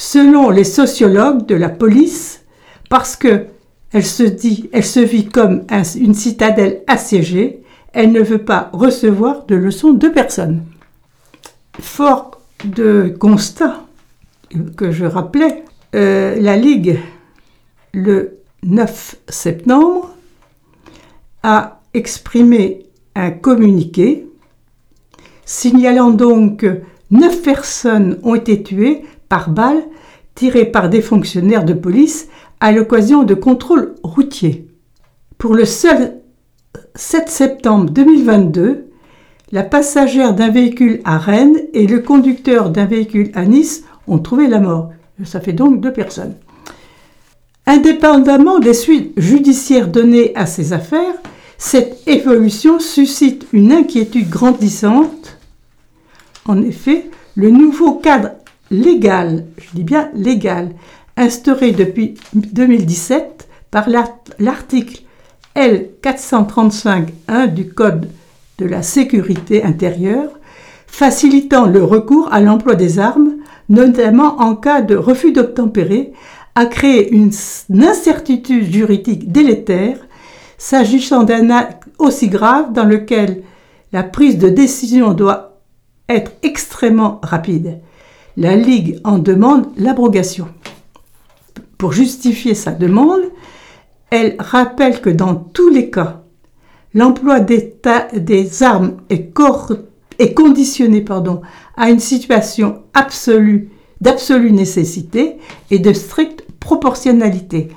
Selon 0.00 0.50
les 0.50 0.62
sociologues 0.62 1.44
de 1.46 1.56
la 1.56 1.68
police, 1.68 2.44
parce 2.88 3.16
que 3.16 3.46
elle 3.90 4.04
se 4.04 5.00
vit 5.00 5.26
comme 5.26 5.64
une 5.96 6.14
citadelle 6.14 6.84
assiégée, 6.86 7.64
elle 7.92 8.12
ne 8.12 8.22
veut 8.22 8.44
pas 8.44 8.70
recevoir 8.72 9.44
de 9.46 9.56
leçons 9.56 9.94
de 9.94 10.06
personne. 10.06 10.62
Fort 11.80 12.40
de 12.64 13.12
constats 13.18 13.86
que 14.76 14.92
je 14.92 15.04
rappelais, 15.04 15.64
euh, 15.96 16.36
la 16.40 16.56
Ligue, 16.56 17.00
le 17.92 18.38
9 18.62 19.16
septembre, 19.28 20.14
a 21.42 21.80
exprimé 21.92 22.86
un 23.16 23.32
communiqué 23.32 24.28
signalant 25.44 26.10
donc 26.10 26.60
que 26.60 26.82
neuf 27.10 27.42
personnes 27.42 28.20
ont 28.22 28.36
été 28.36 28.62
tuées 28.62 29.02
par 29.28 29.50
balles 29.50 29.82
tirées 30.34 30.66
par 30.66 30.88
des 30.88 31.02
fonctionnaires 31.02 31.64
de 31.64 31.72
police 31.74 32.28
à 32.60 32.72
l'occasion 32.72 33.24
de 33.24 33.34
contrôles 33.34 33.94
routiers. 34.02 34.68
Pour 35.36 35.54
le 35.54 35.64
seul 35.64 36.14
7 36.94 37.28
septembre 37.28 37.90
2022, 37.90 38.86
la 39.50 39.62
passagère 39.62 40.34
d'un 40.34 40.50
véhicule 40.50 41.00
à 41.04 41.18
Rennes 41.18 41.58
et 41.72 41.86
le 41.86 42.00
conducteur 42.00 42.70
d'un 42.70 42.84
véhicule 42.86 43.30
à 43.34 43.46
Nice 43.46 43.84
ont 44.06 44.18
trouvé 44.18 44.46
la 44.46 44.60
mort. 44.60 44.90
Ça 45.24 45.40
fait 45.40 45.52
donc 45.52 45.80
deux 45.80 45.92
personnes. 45.92 46.34
Indépendamment 47.66 48.60
des 48.60 48.74
suites 48.74 49.12
judiciaires 49.16 49.88
données 49.88 50.32
à 50.34 50.46
ces 50.46 50.72
affaires, 50.72 51.14
cette 51.56 52.06
évolution 52.06 52.78
suscite 52.78 53.46
une 53.52 53.72
inquiétude 53.72 54.28
grandissante. 54.28 55.38
En 56.46 56.62
effet, 56.62 57.10
le 57.34 57.50
nouveau 57.50 57.94
cadre 57.94 58.30
légal, 58.70 59.46
je 59.58 59.68
dis 59.74 59.84
bien 59.84 60.10
légal, 60.14 60.70
instauré 61.16 61.72
depuis 61.72 62.14
2017 62.34 63.48
par 63.70 63.88
l'article 64.38 65.02
L435.1 65.56 67.52
du 67.52 67.68
Code 67.68 68.08
de 68.58 68.66
la 68.66 68.82
sécurité 68.82 69.64
intérieure, 69.64 70.30
facilitant 70.86 71.66
le 71.66 71.82
recours 71.82 72.32
à 72.32 72.40
l'emploi 72.40 72.74
des 72.74 72.98
armes, 72.98 73.36
notamment 73.68 74.40
en 74.40 74.54
cas 74.54 74.80
de 74.80 74.96
refus 74.96 75.32
d'obtempérer, 75.32 76.12
a 76.54 76.66
créé 76.66 77.12
une 77.12 77.30
incertitude 77.82 78.72
juridique 78.72 79.30
délétère 79.30 79.98
s'agissant 80.56 81.22
d'un 81.22 81.50
acte 81.50 81.84
aussi 81.98 82.28
grave 82.28 82.72
dans 82.72 82.84
lequel 82.84 83.42
la 83.92 84.02
prise 84.02 84.38
de 84.38 84.48
décision 84.48 85.12
doit 85.12 85.60
être 86.08 86.32
extrêmement 86.42 87.20
rapide. 87.22 87.78
La 88.40 88.56
Ligue 88.56 89.00
en 89.04 89.18
demande 89.18 89.66
l'abrogation. 89.76 90.48
Pour 91.76 91.92
justifier 91.92 92.54
sa 92.54 92.70
demande, 92.70 93.20
elle 94.10 94.36
rappelle 94.38 95.00
que 95.00 95.10
dans 95.10 95.34
tous 95.34 95.68
les 95.68 95.90
cas, 95.90 96.22
l'emploi 96.94 97.40
des 97.40 98.62
armes 98.62 98.98
est, 99.10 99.34
est 100.18 100.34
conditionné 100.34 101.04
à 101.76 101.90
une 101.90 102.00
situation 102.00 102.82
absolue 102.94 103.70
d'absolue 104.00 104.52
nécessité 104.52 105.36
et 105.70 105.80
de 105.80 105.92
stricte 105.92 106.46
proportionnalité 106.60 107.68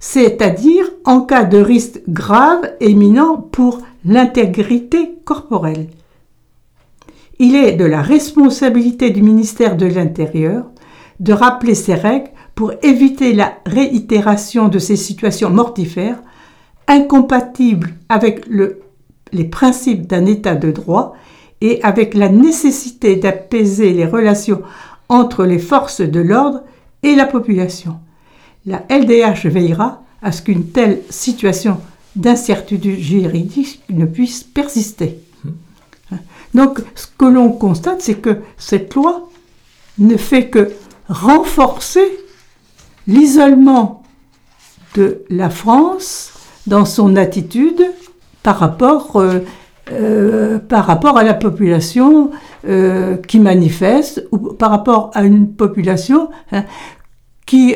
c'est-à-dire 0.00 0.84
en 1.04 1.22
cas 1.22 1.44
de 1.44 1.58
risque 1.58 2.00
grave 2.08 2.72
éminent 2.80 3.36
pour 3.36 3.80
l'intégrité 4.04 5.18
corporelle. 5.24 5.88
Il 7.38 7.54
est 7.54 7.72
de 7.72 7.84
la 7.84 8.02
responsabilité 8.02 9.10
du 9.10 9.22
ministère 9.22 9.76
de 9.76 9.86
l'Intérieur 9.86 10.66
de 11.20 11.32
rappeler 11.32 11.74
ces 11.74 11.94
règles 11.94 12.30
pour 12.54 12.72
éviter 12.82 13.32
la 13.32 13.54
réitération 13.66 14.68
de 14.68 14.78
ces 14.78 14.96
situations 14.96 15.50
mortifères, 15.50 16.22
incompatibles 16.86 17.94
avec 18.08 18.46
les 19.32 19.44
principes 19.44 20.06
d'un 20.06 20.26
État 20.26 20.54
de 20.54 20.70
droit 20.70 21.14
et 21.60 21.82
avec 21.82 22.14
la 22.14 22.28
nécessité 22.28 23.16
d'apaiser 23.16 23.92
les 23.92 24.06
relations 24.06 24.62
entre 25.08 25.44
les 25.44 25.58
forces 25.58 26.00
de 26.00 26.20
l'ordre 26.20 26.62
et 27.02 27.14
la 27.14 27.26
population 27.26 27.98
la 28.68 28.84
LDH 28.90 29.46
veillera 29.46 30.02
à 30.22 30.30
ce 30.30 30.42
qu'une 30.42 30.66
telle 30.66 31.00
situation 31.10 31.78
d'incertitude 32.16 32.98
juridique 32.98 33.82
ne 33.88 34.04
puisse 34.04 34.42
persister. 34.42 35.20
Donc, 36.54 36.80
ce 36.94 37.06
que 37.18 37.26
l'on 37.26 37.50
constate, 37.50 38.00
c'est 38.00 38.16
que 38.16 38.38
cette 38.56 38.94
loi 38.94 39.28
ne 39.98 40.16
fait 40.16 40.48
que 40.48 40.70
renforcer 41.08 42.18
l'isolement 43.06 44.02
de 44.94 45.24
la 45.30 45.50
France 45.50 46.32
dans 46.66 46.84
son 46.84 47.16
attitude 47.16 47.82
par 48.42 48.58
rapport, 48.58 49.16
euh, 49.16 49.40
euh, 49.92 50.58
par 50.58 50.86
rapport 50.86 51.18
à 51.18 51.24
la 51.24 51.34
population 51.34 52.30
euh, 52.66 53.16
qui 53.16 53.40
manifeste 53.40 54.26
ou 54.32 54.38
par 54.38 54.70
rapport 54.70 55.10
à 55.14 55.24
une 55.24 55.52
population 55.52 56.30
hein, 56.52 56.64
qui 57.46 57.74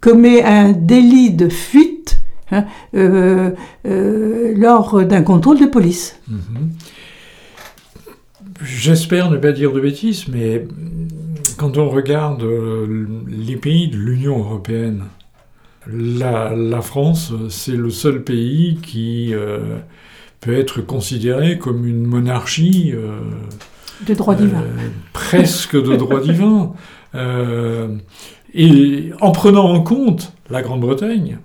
commet 0.00 0.44
un 0.44 0.72
délit 0.72 1.32
de 1.32 1.48
fuite 1.48 2.20
hein, 2.52 2.64
lors 2.94 5.04
d'un 5.04 5.22
contrôle 5.22 5.58
de 5.58 5.66
police. 5.66 6.16
Mhm. 6.28 6.70
J'espère 8.62 9.30
ne 9.30 9.38
pas 9.38 9.52
dire 9.52 9.72
de 9.72 9.80
bêtises, 9.80 10.28
mais 10.28 10.66
quand 11.56 11.78
on 11.78 11.88
regarde 11.88 12.44
les 13.28 13.56
pays 13.56 13.88
de 13.88 13.96
l'Union 13.96 14.38
européenne, 14.38 15.04
la, 15.86 16.80
France, 16.82 17.32
c'est 17.48 17.76
le 17.76 17.90
seul 17.90 18.22
pays 18.22 18.78
qui 18.82 19.30
euh, 19.32 19.78
peut 20.40 20.54
être 20.54 20.80
considéré 20.80 21.58
comme 21.58 21.86
une 21.86 22.06
monarchie. 22.06 22.92
Euh, 22.94 23.20
de 24.06 24.14
droit 24.14 24.34
divin. 24.34 24.60
Euh, 24.60 24.88
presque 25.12 25.76
de 25.76 25.96
droit 25.96 26.20
divin. 26.20 26.72
et 28.54 29.10
en 29.20 29.32
prenant 29.32 29.70
en 29.70 29.82
compte 29.82 30.32
la 30.50 30.62
Grande-Bretagne, 30.62 31.38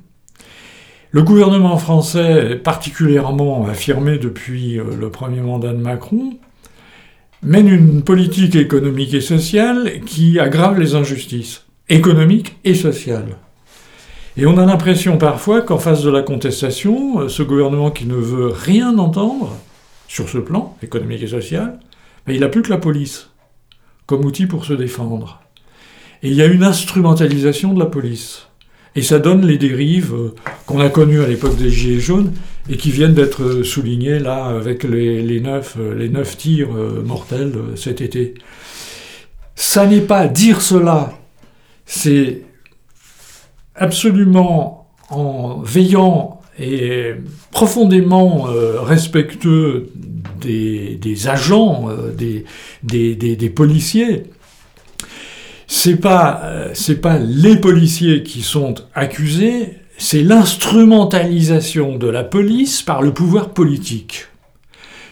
le 1.12 1.24
gouvernement 1.24 1.78
français, 1.78 2.60
particulièrement 2.62 3.68
affirmé 3.68 4.18
depuis 4.18 4.76
le 4.76 5.10
premier 5.10 5.40
mandat 5.40 5.72
de 5.72 5.78
Macron, 5.78 6.34
mène 7.46 7.68
une 7.68 8.02
politique 8.02 8.56
économique 8.56 9.14
et 9.14 9.22
sociale 9.22 10.02
qui 10.06 10.40
aggrave 10.40 10.80
les 10.80 10.96
injustices 10.96 11.66
économiques 11.90 12.58
et 12.64 12.74
sociales. 12.74 13.38
Et 14.36 14.48
on 14.48 14.58
a 14.58 14.66
l'impression 14.66 15.18
parfois 15.20 15.62
qu'en 15.62 15.78
face 15.78 16.02
de 16.02 16.10
la 16.10 16.24
contestation, 16.24 17.30
ce 17.30 17.44
gouvernement 17.44 17.92
qui 17.92 18.06
ne 18.06 18.16
veut 18.16 18.48
rien 18.48 18.98
entendre 18.98 19.56
sur 20.08 20.28
ce 20.28 20.40
plan 20.40 20.76
économique 20.82 21.22
et 21.22 21.28
social, 21.28 21.80
ben, 22.26 22.34
il 22.34 22.42
n'a 22.42 22.50
plus 22.50 22.64
que 22.64 22.72
la 22.72 22.80
police 22.80 23.30
comme 24.08 24.26
outil 24.26 24.48
pour 24.48 24.66
se 24.66 24.74
défendre. 24.74 25.42
Et 26.24 26.30
il 26.30 26.34
y 26.34 26.42
a 26.42 26.48
une 26.48 26.64
instrumentalisation 26.64 27.74
de 27.74 27.80
la 27.80 27.86
police. 27.86 28.48
Et 28.96 29.02
ça 29.02 29.20
donne 29.20 29.46
les 29.46 29.58
dérives 29.58 30.14
euh, 30.14 30.36
qu'on 30.66 30.80
a 30.80 30.90
connues 30.90 31.22
à 31.22 31.28
l'époque 31.28 31.58
des 31.58 31.70
Gilets 31.70 32.00
jaunes 32.00 32.34
et 32.70 32.78
qui 32.78 32.92
viennent 32.92 33.14
d'être 33.14 33.64
soulignées 33.64 34.20
là 34.20 34.46
avec 34.46 34.84
les, 34.84 35.42
euh, 35.46 36.10
neuf 36.10 36.38
tirs 36.38 36.70
mortels 37.06 37.54
cet 37.76 38.02
été. 38.02 38.36
Ça 39.56 39.86
n'est 39.86 40.02
pas 40.02 40.28
dire 40.28 40.62
cela, 40.62 41.14
c'est 41.86 42.42
absolument 43.76 44.88
en 45.10 45.62
veillant 45.62 46.42
et 46.60 47.14
profondément 47.52 48.48
euh, 48.48 48.80
respectueux 48.82 49.90
des, 50.42 51.28
agents, 51.28 51.90
euh, 51.90 52.14
des, 52.84 53.50
policiers, 53.50 54.24
c'est 55.86 55.98
pas, 55.98 56.42
euh, 56.44 56.70
c'est 56.74 57.00
pas 57.00 57.20
les 57.20 57.58
policiers 57.58 58.24
qui 58.24 58.42
sont 58.42 58.74
accusés, 58.96 59.74
c'est 60.00 60.24
l'instrumentalisation 60.24 61.96
de 62.00 62.08
la 62.08 62.24
police 62.24 62.82
par 62.82 63.04
le 63.04 63.14
pouvoir 63.14 63.50
politique 63.50 64.26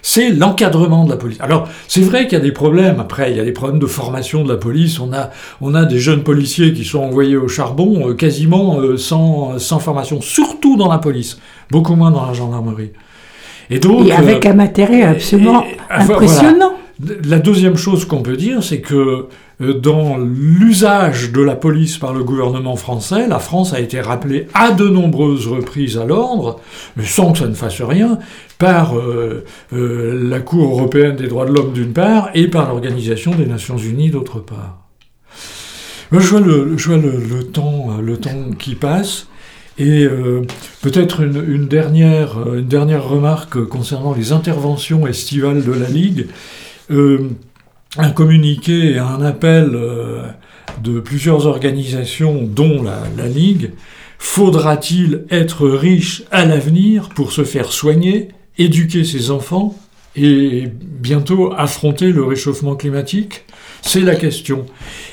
c'est 0.05 0.32
l'encadrement 0.32 1.05
de 1.05 1.11
la 1.11 1.15
police. 1.15 1.38
Alors, 1.39 1.69
c'est 1.88 2.01
vrai 2.01 2.26
qu'il 2.26 2.34
y 2.34 2.41
a 2.41 2.43
des 2.43 2.51
problèmes, 2.51 2.99
après, 2.99 3.32
il 3.32 3.38
y 3.38 3.39
a 3.39 3.45
des 3.45 3.53
problèmes 3.53 3.80
de 3.80 3.86
formation 3.86 4.43
de 4.43 4.51
la 4.51 4.57
police, 4.57 4.99
on 4.99 5.13
a, 5.13 5.30
on 5.61 5.76
a 5.76 5.86
des 5.86 5.97
jeunes 5.97 6.24
policiers 6.24 6.74
qui 6.74 6.84
sont 6.84 6.99
envoyés 6.99 7.38
au 7.38 7.47
charbon 7.47 8.09
euh, 8.09 8.13
quasiment 8.13 8.82
euh, 8.82 8.97
sans, 8.97 9.59
sans 9.59 9.80
formation, 9.80 10.19
surtout 10.19 10.76
dans 10.76 10.91
la 10.91 10.97
police, 10.97 11.39
beaucoup 11.71 11.95
moins 11.95 12.11
dans 12.11 12.26
la 12.26 12.34
gendarmerie. 12.34 12.91
Et 13.69 13.80
donc... 13.80 14.05
Et 14.07 14.11
avec 14.11 14.45
un 14.45 14.55
matériel 14.55 15.07
absolument 15.07 15.63
impressionnant. 15.89 16.74
La 17.24 17.39
deuxième 17.39 17.78
chose 17.78 18.03
qu'on 18.03 18.24
peut 18.24 18.36
dire, 18.36 18.61
c'est 18.61 18.82
que 18.82 19.30
dans 19.60 20.18
l'usage 20.18 21.32
de 21.32 21.41
la 21.41 21.56
police 21.56 21.97
par 21.97 22.14
le 22.14 22.24
gouvernement 22.24 22.76
français, 22.76 23.28
la 23.28 23.39
France 23.39 23.74
a 23.74 23.80
été 23.80 24.01
rappelée 24.01 24.47
à 24.54 24.72
de 24.72 24.88
nombreuses 24.88 25.47
reprises 25.47 25.97
à 25.97 26.06
l'ordre, 26.06 26.60
mais 26.97 27.06
sans 27.06 27.32
que 27.32 27.39
ça 27.39 27.47
ne 27.47 27.54
fasse 27.54 27.82
rien, 27.82 28.18
par 28.58 28.97
euh, 28.97 29.43
euh, 29.74 30.30
la 30.30 30.39
Cour 30.39 30.72
européenne 30.72 31.16
des 31.16 31.28
droits 31.28 31.45
de 31.45 31.54
l'homme 31.54 31.74
d'une 31.74 31.93
part 31.93 32.30
et 32.34 32.47
par 32.47 32.68
l'Organisation 32.70 33.32
des 33.36 33.45
Nations 33.45 33.78
Unies 33.78 34.10
d'autre 34.10 34.39
part. 34.39 34.80
Je 36.12 36.18
vois 36.18 36.41
vois 36.41 36.97
le, 36.97 37.43
temps, 37.43 38.51
qui 38.60 38.76
passe. 38.76 39.28
Et 39.80 40.08
peut-être 40.84 41.24
une 41.24 41.68
dernière 41.68 43.04
remarque 43.04 43.66
concernant 43.66 44.14
les 44.14 44.32
interventions 44.32 45.08
estivales 45.08 45.64
de 45.64 45.72
la 45.72 45.89
Ligue 45.89 46.28
un 47.97 48.09
communiqué 48.09 48.97
un 48.97 49.21
appel 49.21 49.71
euh, 49.73 50.23
de 50.81 50.99
plusieurs 50.99 51.45
organisations, 51.45 52.41
dont 52.43 52.83
la 52.83 53.27
Ligue, 53.27 53.71
faudra-t-il 54.17 55.25
être 55.29 55.67
riche 55.67 56.23
à 56.31 56.45
l'avenir 56.45 57.09
pour 57.09 57.31
se 57.31 57.43
faire 57.43 57.71
soigner, 57.71 58.29
éduquer 58.57 59.03
ses 59.03 59.31
enfants 59.31 59.77
et 60.15 60.69
bientôt 60.81 61.53
affronter 61.53 62.11
le 62.11 62.23
réchauffement 62.23 62.75
climatique? 62.75 63.45
C'est 63.81 64.01
la 64.01 64.15
question. 64.15 64.65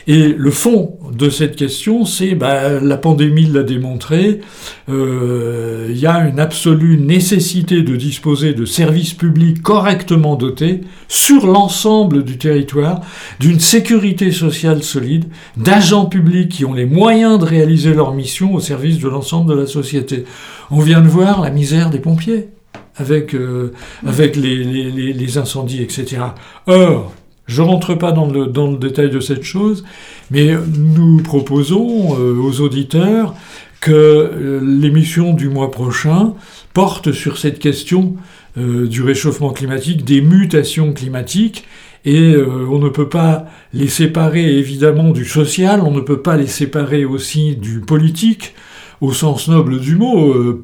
Et 0.07 0.29
le 0.29 0.51
fond 0.51 0.99
de 1.13 1.29
cette 1.29 1.57
question, 1.57 2.05
c'est 2.05 2.35
bah, 2.35 2.81
la 2.81 2.97
pandémie 2.97 3.47
l'a 3.47 3.63
démontré, 3.63 4.41
euh, 4.89 5.89
il 5.91 5.99
y 5.99 6.07
a 6.07 6.27
une 6.29 6.41
absolue 6.41 6.99
nécessité 6.99 7.83
de 7.83 7.97
disposer 7.97 8.55
de 8.55 8.65
services 8.65 9.15
publics 9.15 9.63
correctement 9.63 10.37
dotés 10.37 10.81
sur 11.09 11.47
l'ensemble 11.47 12.25
du 12.25 12.39
territoire, 12.39 13.01
d'une 13.39 13.61
sécurité 13.61 14.33
sociale 14.33 14.83
solide, 14.83 15.27
d'agents 15.57 16.07
publics 16.07 16.51
qui 16.51 16.65
ont 16.65 16.75
les 16.75 16.87
moyens 16.87 17.39
de 17.39 17.45
réaliser 17.45 17.95
leur 17.95 18.15
mission 18.15 18.55
au 18.55 18.61
service 18.61 18.99
de 18.99 19.09
l'ensemble 19.09 19.55
de 19.55 19.61
la 19.61 19.67
société. 19.67 20.25
On 20.71 20.81
vient 20.81 21.01
de 21.01 21.09
voir 21.09 21.41
la 21.41 21.51
misère 21.51 21.91
des 21.91 21.99
pompiers 21.99 22.49
avec, 22.97 23.35
euh, 23.35 23.73
les, 24.03 25.39
incendies, 25.39 25.83
etc. 25.83 26.19
Or, 26.67 27.13
je 27.51 27.63
ne 27.63 27.67
rentre 27.67 27.95
pas 27.95 28.13
dans 28.13 28.29
le, 28.31 28.77
détail 28.77 29.11
de 29.11 29.19
cette 29.19 29.43
chose, 29.43 29.85
mais 30.31 30.55
nous 30.79 31.21
proposons 31.21 32.17
euh, 32.17 32.37
aux 32.37 32.61
auditeurs 32.61 33.35
que 33.81 33.91
euh, 33.91 34.61
l'émission 34.63 35.35
du 35.35 35.49
mois 35.49 35.73
prochain 35.73 36.35
porte 36.75 37.11
sur 37.11 37.39
cette 37.39 37.59
question 37.59 38.15
euh, 38.57 38.87
du 38.87 39.03
réchauffement 39.03 39.51
climatique, 39.51 40.05
des 40.05 40.21
mutations 40.21 40.93
climatiques, 40.93 41.67
et 42.07 42.35
on 42.35 42.79
ne 42.79 42.89
peut 42.89 43.11
pas 43.11 43.45
les 43.75 43.89
séparer 43.89 44.57
évidemment 44.57 45.11
du 45.11 45.27
social, 45.27 45.83
on 45.85 45.91
ne 45.91 46.01
peut 46.01 46.23
pas 46.23 46.39
les 46.39 46.47
séparer 46.47 47.05
aussi 47.05 47.57
du 47.57 47.81
politique, 47.81 48.55
au 49.01 49.13
sens 49.13 49.49
noble 49.49 49.81
du 49.81 49.97
mot 49.97 50.63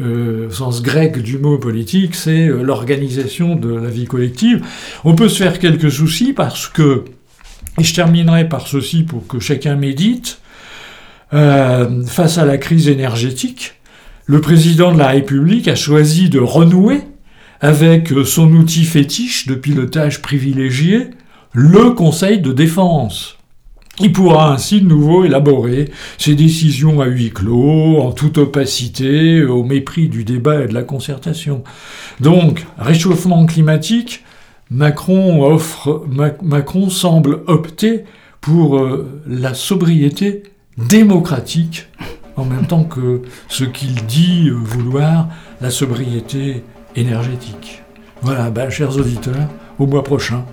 euh, 0.00 0.50
sens 0.50 0.82
grec 0.82 1.18
du 1.18 1.38
mot 1.38 1.58
politique, 1.58 2.14
c'est 2.14 2.48
euh, 2.48 2.62
l'organisation 2.62 3.56
de 3.56 3.74
la 3.74 3.88
vie 3.88 4.06
collective. 4.06 4.64
On 5.04 5.14
peut 5.14 5.28
se 5.28 5.42
faire 5.42 5.58
quelques 5.58 5.90
soucis 5.90 6.32
parce 6.32 6.68
que, 6.68 7.04
et 7.78 7.84
je 7.84 7.94
terminerai 7.94 8.48
par 8.48 8.66
ceci 8.66 9.02
pour 9.02 9.26
que 9.26 9.40
chacun 9.40 9.76
médite, 9.76 10.40
euh, 11.32 12.04
face 12.04 12.38
à 12.38 12.44
la 12.44 12.58
crise 12.58 12.88
énergétique, 12.88 13.74
le 14.26 14.40
président 14.40 14.92
de 14.92 14.98
la 14.98 15.08
République 15.08 15.68
a 15.68 15.74
choisi 15.74 16.28
de 16.28 16.38
renouer 16.38 17.00
avec 17.60 18.12
son 18.24 18.52
outil 18.52 18.84
fétiche 18.84 19.48
de 19.48 19.54
pilotage 19.54 20.22
privilégié, 20.22 21.10
le 21.52 21.90
Conseil 21.90 22.40
de 22.40 22.52
défense. 22.52 23.37
Il 24.00 24.12
pourra 24.12 24.52
ainsi 24.52 24.80
de 24.80 24.86
nouveau 24.86 25.24
élaborer 25.24 25.90
ses 26.18 26.36
décisions 26.36 27.00
à 27.00 27.06
huis 27.06 27.30
clos, 27.30 27.98
en 28.00 28.12
toute 28.12 28.38
opacité, 28.38 29.42
au 29.44 29.64
mépris 29.64 30.08
du 30.08 30.24
débat 30.24 30.62
et 30.62 30.68
de 30.68 30.74
la 30.74 30.82
concertation. 30.82 31.64
Donc, 32.20 32.64
réchauffement 32.78 33.44
climatique, 33.46 34.24
Macron, 34.70 35.42
offre, 35.42 36.04
Macron 36.42 36.90
semble 36.90 37.40
opter 37.46 38.04
pour 38.40 38.78
euh, 38.78 39.22
la 39.26 39.54
sobriété 39.54 40.44
démocratique, 40.76 41.88
en 42.36 42.44
même 42.44 42.66
temps 42.66 42.84
que 42.84 43.22
ce 43.48 43.64
qu'il 43.64 43.94
dit 44.06 44.48
vouloir, 44.50 45.28
la 45.60 45.70
sobriété 45.70 46.62
énergétique. 46.94 47.82
Voilà, 48.22 48.50
ben, 48.50 48.70
chers 48.70 48.96
auditeurs, 48.96 49.48
au 49.78 49.86
mois 49.86 50.04
prochain. 50.04 50.44